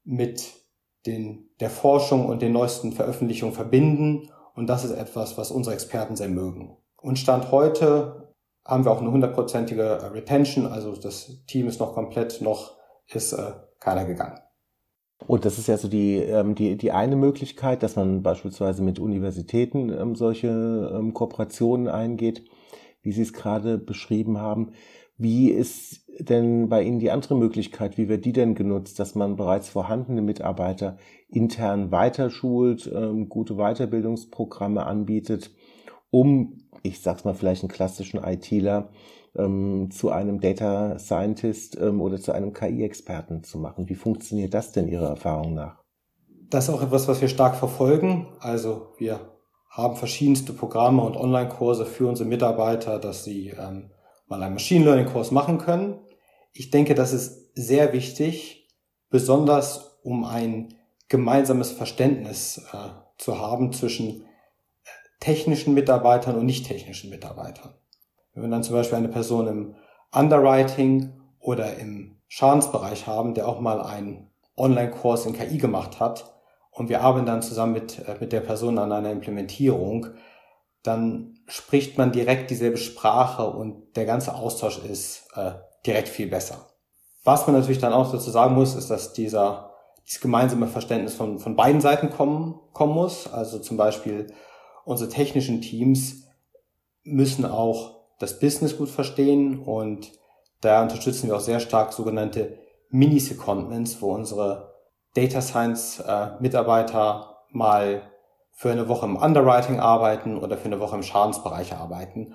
mit 0.05 0.53
den, 1.07 1.49
der 1.59 1.71
Forschung 1.71 2.27
und 2.27 2.43
den 2.43 2.53
neuesten 2.53 2.93
Veröffentlichungen 2.93 3.55
verbinden. 3.55 4.31
Und 4.55 4.69
das 4.69 4.85
ist 4.85 4.93
etwas, 4.93 5.39
was 5.39 5.51
unsere 5.51 5.75
Experten 5.75 6.17
sehr 6.17 6.29
mögen. 6.29 6.77
Und 7.01 7.19
Stand 7.19 7.51
heute 7.51 8.35
haben 8.65 8.85
wir 8.85 8.93
auch 8.93 9.01
eine 9.01 9.11
hundertprozentige 9.11 9.83
äh, 9.83 10.07
Retention, 10.07 10.67
also 10.67 10.95
das 10.95 11.45
Team 11.47 11.67
ist 11.67 11.81
noch 11.81 11.95
komplett, 11.95 12.41
noch 12.43 12.77
ist 13.09 13.33
äh, 13.33 13.53
keiner 13.81 14.05
gegangen. 14.05 14.39
Und 15.27 15.45
das 15.45 15.59
ist 15.59 15.69
ja 15.69 15.79
so 15.79 15.89
die, 15.89 16.17
ähm, 16.17 16.55
die, 16.55 16.77
die 16.77 16.93
eine 16.93 17.17
Möglichkeit, 17.17 17.83
dass 17.83 17.97
man 17.97 18.23
beispielsweise 18.23 18.83
mit 18.83 18.99
Universitäten 18.99 19.89
ähm, 19.89 20.15
solche 20.15 20.49
ähm, 20.49 21.15
Kooperationen 21.15 21.89
eingeht, 21.89 22.45
wie 23.03 23.13
Sie 23.13 23.23
es 23.23 23.33
gerade 23.33 23.79
beschrieben 23.79 24.39
haben. 24.39 24.73
Wie 25.19 25.51
ist 25.51 26.03
denn 26.19 26.69
bei 26.69 26.83
Ihnen 26.83 26.99
die 26.99 27.11
andere 27.11 27.37
Möglichkeit? 27.37 27.99
Wie 27.99 28.09
wird 28.09 28.25
die 28.25 28.33
denn 28.33 28.55
genutzt, 28.55 28.99
dass 28.99 29.15
man 29.15 29.37
bereits 29.37 29.69
vorhandene 29.69 30.23
Mitarbeiter 30.23 30.97
intern 31.29 31.91
weiterschult, 31.91 32.91
ähm, 32.95 33.29
gute 33.29 33.55
Weiterbildungsprogramme 33.55 34.85
anbietet, 34.85 35.51
um, 36.11 36.59
ich 36.83 37.01
sag's 37.01 37.25
mal, 37.25 37.35
vielleicht 37.35 37.63
einen 37.63 37.71
klassischen 37.71 38.23
ITler 38.23 38.91
ähm, 39.37 39.91
zu 39.91 40.11
einem 40.11 40.41
Data 40.41 40.99
Scientist 40.99 41.79
ähm, 41.81 42.01
oder 42.01 42.19
zu 42.19 42.33
einem 42.33 42.53
KI-Experten 42.53 43.45
zu 43.45 43.59
machen. 43.59 43.89
Wie 43.89 43.95
funktioniert 43.95 44.55
das 44.55 44.73
denn 44.73 44.89
Ihrer 44.89 45.09
Erfahrung 45.09 45.55
nach? 45.55 45.83
Das 46.51 46.69
ist 46.69 46.75
auch 46.75 46.83
etwas, 46.83 47.09
was 47.09 47.21
wir 47.21 47.29
stark 47.29 47.57
verfolgen. 47.57 48.27
Also 48.41 48.93
wir 48.99 49.21
haben 49.73 49.97
verschiedenste 49.97 50.53
Programme 50.53 51.03
und 51.03 51.17
Online-Kurse 51.17 51.87
für 51.87 52.07
unsere 52.07 52.29
Mitarbeiter, 52.29 52.99
dass 52.99 53.25
sie 53.25 53.49
ähm, 53.59 53.91
mal 54.27 54.43
einen 54.43 54.53
Machine 54.55 54.85
Learning-Kurs 54.85 55.31
machen 55.31 55.57
können. 55.57 55.99
Ich 56.53 56.71
denke, 56.71 56.95
das 56.95 57.15
ist 57.15 57.57
sehr 57.57 57.95
wichtig, 57.95 58.69
besonders 59.09 59.99
um 60.03 60.25
ein 60.25 60.75
gemeinsames 61.09 61.73
Verständnis 61.73 62.59
äh, 62.73 62.91
zu 63.17 63.39
haben 63.39 63.73
zwischen 63.73 64.27
technischen 65.21 65.73
Mitarbeitern 65.73 66.37
und 66.37 66.45
nicht 66.45 66.67
technischen 66.67 67.09
Mitarbeitern. 67.09 67.75
Wenn 68.35 68.43
wir 68.43 68.51
dann 68.51 68.63
zum 68.63 68.75
Beispiel 68.75 68.99
eine 68.99 69.09
Person 69.09 69.47
im 69.47 69.75
Underwriting 70.13 71.15
oder 71.39 71.79
im 71.79 72.19
Schadensbereich 72.29 73.07
haben, 73.07 73.33
der 73.33 73.49
auch 73.49 73.61
mal 73.61 73.81
einen 73.81 74.31
Online-Kurs 74.55 75.25
in 75.25 75.33
KI 75.33 75.57
gemacht 75.57 75.99
hat 75.99 76.32
und 76.73 76.89
wir 76.89 77.03
arbeiten 77.03 77.27
dann 77.27 77.43
zusammen 77.43 77.75
mit, 77.75 77.99
äh, 78.01 78.17
mit 78.19 78.33
der 78.33 78.41
Person 78.41 78.79
an 78.79 78.91
einer 78.91 79.11
Implementierung, 79.11 80.09
dann 80.83 81.39
spricht 81.47 81.99
man 81.99 82.11
direkt 82.11 82.51
dieselbe 82.51 82.79
Sprache 82.79 83.47
und 83.47 83.97
der 83.97 84.07
ganze 84.07 84.35
Austausch 84.35 84.79
ist 84.79 85.29
äh, 85.37 85.53
direkt 85.87 86.09
viel 86.09 86.29
besser. 86.29 86.67
Was 87.25 87.47
man 87.47 87.55
natürlich 87.55 87.79
dann 87.79 87.93
auch 87.93 88.11
dazu 88.11 88.31
sagen 88.31 88.55
muss, 88.55 88.75
ist, 88.75 88.91
dass 88.91 89.13
dieser, 89.13 89.71
dieses 90.07 90.21
gemeinsame 90.21 90.67
Verständnis 90.67 91.15
von, 91.15 91.39
von 91.39 91.55
beiden 91.55 91.81
Seiten 91.81 92.11
kommen, 92.11 92.59
kommen 92.73 92.95
muss. 92.95 93.33
Also 93.33 93.61
zum 93.61 93.77
Beispiel 93.77 94.33
unsere 94.85 95.09
technischen 95.09 95.61
Teams 95.61 96.25
müssen 97.05 97.45
auch 97.45 98.01
das 98.19 98.41
Business 98.41 98.77
gut 98.77 98.89
verstehen 98.89 99.61
und 99.61 100.13
da 100.61 100.83
unterstützen 100.83 101.29
wir 101.29 101.37
auch 101.37 101.41
sehr 101.41 101.61
stark 101.61 101.93
sogenannte 101.93 102.59
Mini-Secondments, 102.91 104.01
wo 104.01 104.13
unsere 104.13 104.72
Data 105.15 105.43
Science 105.43 106.01
äh, 106.01 106.31
Mitarbeiter 106.41 107.45
mal 107.51 108.11
für 108.53 108.71
eine 108.71 108.89
Woche 108.89 109.07
im 109.07 109.17
Underwriting 109.17 109.81
arbeiten 109.81 110.39
oder 110.39 110.57
für 110.57 110.67
eine 110.67 110.81
Woche 110.81 110.97
im 110.97 111.03
Schadensbereich 111.03 111.75
arbeiten, 111.75 112.35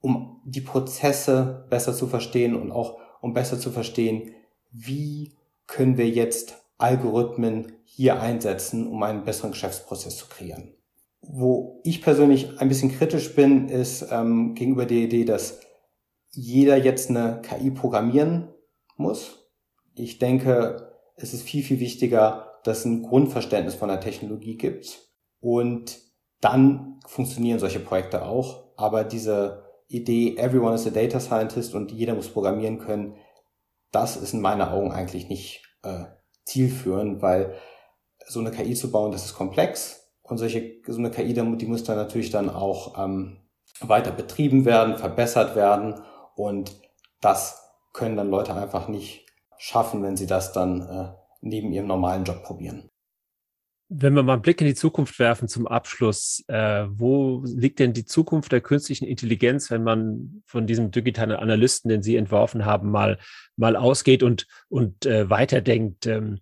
um 0.00 0.40
die 0.44 0.60
Prozesse 0.60 1.66
besser 1.70 1.94
zu 1.94 2.06
verstehen 2.06 2.54
und 2.54 2.70
auch 2.70 2.98
um 3.20 3.32
besser 3.32 3.58
zu 3.58 3.70
verstehen, 3.70 4.34
wie 4.70 5.36
können 5.66 5.96
wir 5.96 6.08
jetzt 6.08 6.62
Algorithmen 6.78 7.72
hier 7.84 8.20
einsetzen, 8.20 8.86
um 8.86 9.02
einen 9.02 9.24
besseren 9.24 9.52
Geschäftsprozess 9.52 10.16
zu 10.16 10.26
kreieren. 10.26 10.74
Wo 11.22 11.80
ich 11.84 12.02
persönlich 12.02 12.60
ein 12.60 12.68
bisschen 12.68 12.92
kritisch 12.92 13.34
bin, 13.34 13.68
ist 13.68 14.06
ähm, 14.10 14.54
gegenüber 14.54 14.84
der 14.84 14.98
Idee, 14.98 15.24
dass 15.24 15.60
jeder 16.30 16.76
jetzt 16.76 17.08
eine 17.08 17.40
KI 17.40 17.70
programmieren 17.70 18.48
muss. 18.96 19.48
Ich 19.94 20.18
denke, 20.18 20.83
es 21.16 21.34
ist 21.34 21.42
viel, 21.42 21.62
viel 21.62 21.80
wichtiger, 21.80 22.60
dass 22.64 22.80
es 22.80 22.84
ein 22.86 23.02
Grundverständnis 23.02 23.74
von 23.74 23.88
der 23.88 24.00
Technologie 24.00 24.56
gibt. 24.56 25.00
Und 25.40 25.98
dann 26.40 27.00
funktionieren 27.06 27.58
solche 27.58 27.80
Projekte 27.80 28.24
auch. 28.24 28.64
Aber 28.76 29.04
diese 29.04 29.64
Idee, 29.88 30.36
everyone 30.36 30.74
is 30.74 30.86
a 30.86 30.90
data 30.90 31.20
scientist 31.20 31.74
und 31.74 31.92
jeder 31.92 32.14
muss 32.14 32.28
programmieren 32.28 32.78
können, 32.78 33.16
das 33.92 34.16
ist 34.16 34.34
in 34.34 34.40
meinen 34.40 34.62
Augen 34.62 34.90
eigentlich 34.90 35.28
nicht 35.28 35.62
äh, 35.82 36.04
zielführend, 36.44 37.22
weil 37.22 37.54
so 38.26 38.40
eine 38.40 38.50
KI 38.50 38.74
zu 38.74 38.90
bauen, 38.90 39.12
das 39.12 39.26
ist 39.26 39.34
komplex 39.34 40.10
und 40.22 40.38
solche, 40.38 40.80
so 40.86 40.98
eine 40.98 41.10
KI, 41.10 41.32
die 41.32 41.66
muss 41.66 41.84
dann 41.84 41.96
natürlich 41.96 42.30
dann 42.30 42.50
auch 42.50 42.98
ähm, 42.98 43.38
weiter 43.80 44.10
betrieben 44.10 44.64
werden, 44.64 44.96
verbessert 44.96 45.54
werden. 45.54 46.00
Und 46.34 46.74
das 47.20 47.62
können 47.92 48.16
dann 48.16 48.30
Leute 48.30 48.54
einfach 48.54 48.88
nicht 48.88 49.23
schaffen, 49.64 50.02
wenn 50.02 50.16
sie 50.16 50.26
das 50.26 50.52
dann 50.52 50.82
äh, 50.82 51.08
neben 51.40 51.72
ihrem 51.72 51.86
normalen 51.86 52.24
Job 52.24 52.42
probieren. 52.42 52.90
Wenn 53.88 54.14
wir 54.14 54.22
mal 54.22 54.34
einen 54.34 54.42
Blick 54.42 54.60
in 54.60 54.66
die 54.66 54.74
Zukunft 54.74 55.18
werfen 55.18 55.48
zum 55.48 55.66
Abschluss, 55.66 56.44
äh, 56.48 56.84
wo 56.88 57.42
liegt 57.46 57.78
denn 57.78 57.94
die 57.94 58.04
Zukunft 58.04 58.52
der 58.52 58.60
künstlichen 58.60 59.06
Intelligenz, 59.06 59.70
wenn 59.70 59.82
man 59.82 60.42
von 60.46 60.66
diesem 60.66 60.90
digitalen 60.90 61.32
Analysten, 61.32 61.88
den 61.88 62.02
Sie 62.02 62.16
entworfen 62.16 62.66
haben, 62.66 62.90
mal, 62.90 63.18
mal 63.56 63.76
ausgeht 63.76 64.22
und, 64.22 64.46
und 64.68 65.06
äh, 65.06 65.30
weiterdenkt? 65.30 66.06
Ähm, 66.06 66.40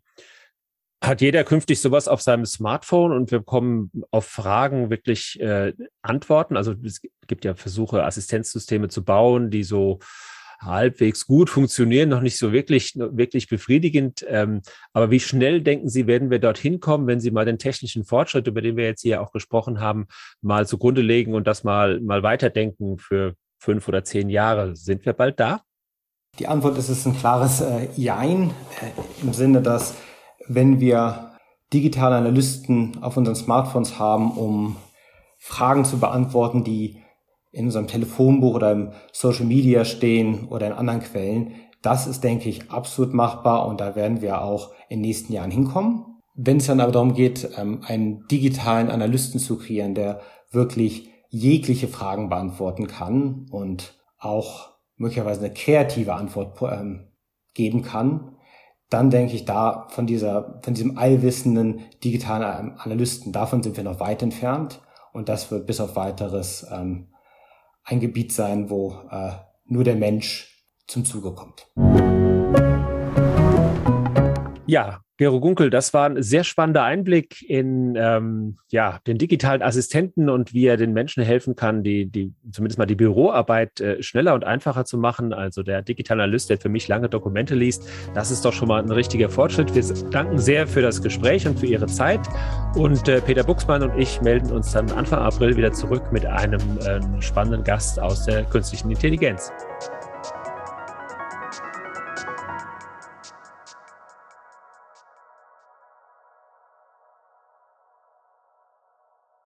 hat 1.01 1.21
jeder 1.21 1.45
künftig 1.45 1.81
sowas 1.81 2.07
auf 2.09 2.23
seinem 2.23 2.47
Smartphone 2.47 3.13
und 3.13 3.31
wir 3.31 3.41
bekommen 3.41 3.91
auf 4.11 4.25
Fragen 4.25 4.91
wirklich 4.91 5.41
äh, 5.41 5.75
Antworten. 6.01 6.57
Also 6.57 6.75
es 6.85 7.01
gibt 7.27 7.45
ja 7.45 7.55
Versuche, 7.55 8.05
Assistenzsysteme 8.05 8.89
zu 8.89 9.05
bauen, 9.05 9.51
die 9.51 9.65
so 9.65 9.99
halbwegs 10.63 11.27
gut 11.27 11.51
funktionieren, 11.51 12.09
noch 12.09 12.21
nicht 12.21 12.39
so 12.39 12.53
wirklich, 12.53 12.95
wirklich 12.97 13.49
befriedigend. 13.49 14.25
Ähm, 14.29 14.63
aber 14.93 15.11
wie 15.11 15.21
schnell 15.21 15.61
denken 15.61 15.89
Sie, 15.89 16.07
werden 16.07 16.31
wir 16.31 16.39
dorthin 16.39 16.81
kommen, 16.81 17.07
wenn 17.07 17.21
Sie 17.21 17.31
mal 17.31 17.45
den 17.45 17.59
technischen 17.59 18.05
Fortschritt, 18.05 18.47
über 18.47 18.63
den 18.63 18.77
wir 18.77 18.85
jetzt 18.85 19.03
hier 19.03 19.21
auch 19.21 19.33
gesprochen 19.33 19.81
haben, 19.81 20.07
mal 20.41 20.67
zugrunde 20.67 21.03
legen 21.03 21.35
und 21.35 21.47
das 21.47 21.65
mal, 21.65 22.01
mal 22.01 22.23
weiterdenken 22.23 22.99
für 22.99 23.35
fünf 23.59 23.89
oder 23.89 24.05
zehn 24.05 24.31
Jahre? 24.31 24.77
Sind 24.77 25.05
wir 25.05 25.13
bald 25.13 25.39
da? 25.41 25.63
Die 26.39 26.47
Antwort 26.47 26.79
ist, 26.79 26.89
ist 26.89 27.07
ein 27.07 27.17
klares 27.17 27.61
äh, 27.61 27.89
Jein 27.97 28.51
äh, 28.81 29.23
im 29.23 29.33
Sinne, 29.35 29.61
dass 29.61 29.95
wenn 30.49 30.81
wir 30.81 31.33
digitale 31.73 32.17
Analysten 32.17 33.03
auf 33.03 33.17
unseren 33.17 33.37
Smartphones 33.37 33.99
haben, 33.99 34.33
um 34.33 34.77
Fragen 35.39 35.85
zu 35.85 35.99
beantworten, 35.99 36.65
die 36.65 37.02
in 37.53 37.67
unserem 37.67 37.87
Telefonbuch 37.87 38.55
oder 38.55 38.73
im 38.73 38.93
Social 39.13 39.45
Media 39.45 39.85
stehen 39.85 40.49
oder 40.49 40.67
in 40.67 40.73
anderen 40.73 41.01
Quellen. 41.01 41.53
Das 41.83 42.07
ist, 42.07 42.25
denke 42.25 42.49
ich, 42.49 42.71
absolut 42.71 43.13
machbar 43.13 43.67
und 43.67 43.81
da 43.81 43.95
werden 43.95 44.23
wir 44.23 44.43
auch 44.43 44.73
in 44.89 44.99
den 44.99 45.09
nächsten 45.09 45.33
Jahren 45.33 45.51
hinkommen. 45.51 46.07
Wenn 46.35 46.57
es 46.57 46.67
dann 46.67 46.81
aber 46.81 46.93
darum 46.93 47.15
geht, 47.15 47.51
ähm, 47.59 47.83
einen 47.87 48.27
digitalen 48.29 48.89
Analysten 48.91 49.39
zu 49.39 49.59
kreieren, 49.59 49.95
der 49.95 50.21
wirklich 50.51 51.11
jegliche 51.29 51.89
Fragen 51.89 52.29
beantworten 52.29 52.87
kann 52.87 53.47
und 53.51 53.95
auch 54.19 54.71
möglicherweise 54.97 55.45
eine 55.45 55.53
kreative 55.53 56.15
Antwort 56.15 56.61
ähm, 56.63 57.09
geben 57.55 57.83
kann, 57.83 58.37
dann 58.89 59.11
denke 59.11 59.35
ich 59.35 59.45
da 59.45 59.87
von 59.89 60.07
dieser, 60.07 60.61
von 60.63 60.75
diesem 60.75 60.99
allwissenden 60.99 61.81
digitalen 62.05 62.79
Analysten, 62.79 63.33
davon 63.33 63.63
sind 63.63 63.77
wir 63.77 63.85
noch 63.85 64.01
weit 64.01 64.23
entfernt. 64.23 64.81
Und 65.13 65.29
das 65.29 65.51
wird 65.51 65.67
bis 65.67 65.81
auf 65.81 65.97
weiteres 65.97 66.67
ähm, 66.71 67.09
ein 67.85 68.01
Gebiet 68.01 68.33
sein, 68.33 68.71
wo 68.71 68.95
äh, 69.11 69.33
nur 69.65 69.85
der 69.85 69.97
Mensch 69.97 70.67
zum 70.87 71.05
Zuge 71.05 71.35
kommt. 71.35 71.69
Ja, 74.67 75.03
Gero 75.23 75.39
Gunkel, 75.39 75.71
das 75.71 75.95
war 75.95 76.07
ein 76.07 76.21
sehr 76.21 76.43
spannender 76.43 76.83
Einblick 76.83 77.49
in 77.49 77.95
ähm, 77.95 78.57
ja, 78.71 78.99
den 79.07 79.19
digitalen 79.19 79.63
Assistenten 79.63 80.29
und 80.29 80.53
wie 80.53 80.67
er 80.67 80.77
den 80.77 80.93
Menschen 80.93 81.23
helfen 81.23 81.55
kann, 81.55 81.85
die, 81.85 82.07
die 82.07 82.33
zumindest 82.51 82.77
mal 82.77 82.87
die 82.87 82.97
Büroarbeit 82.97 83.81
äh, 83.81 84.03
schneller 84.03 84.35
und 84.35 84.43
einfacher 84.43 84.85
zu 84.85 84.99
machen. 84.99 85.33
Also 85.33 85.63
der 85.63 85.83
digitale 85.83 86.25
Analyst, 86.25 86.51
der 86.51 86.59
für 86.59 86.69
mich 86.69 86.89
lange 86.89 87.09
Dokumente 87.09 87.55
liest, 87.55 87.89
das 88.15 88.33
ist 88.33 88.45
doch 88.45 88.53
schon 88.53 88.67
mal 88.67 88.83
ein 88.83 88.91
richtiger 88.91 89.29
Fortschritt. 89.29 89.73
Wir 89.77 89.85
danken 90.11 90.39
sehr 90.39 90.67
für 90.67 90.83
das 90.83 91.01
Gespräch 91.01 91.47
und 91.47 91.61
für 91.61 91.67
Ihre 91.67 91.87
Zeit. 91.87 92.23
Und 92.75 93.07
äh, 93.07 93.21
Peter 93.21 93.45
Buchsmann 93.45 93.85
und 93.85 93.97
ich 93.97 94.21
melden 94.23 94.51
uns 94.51 94.73
dann 94.73 94.91
Anfang 94.91 95.21
April 95.21 95.57
wieder 95.57 95.71
zurück 95.71 96.11
mit 96.11 96.27
einem 96.27 96.61
äh, 96.79 97.01
spannenden 97.23 97.63
Gast 97.63 98.01
aus 98.01 98.25
der 98.25 98.43
künstlichen 98.43 98.91
Intelligenz. 98.91 99.53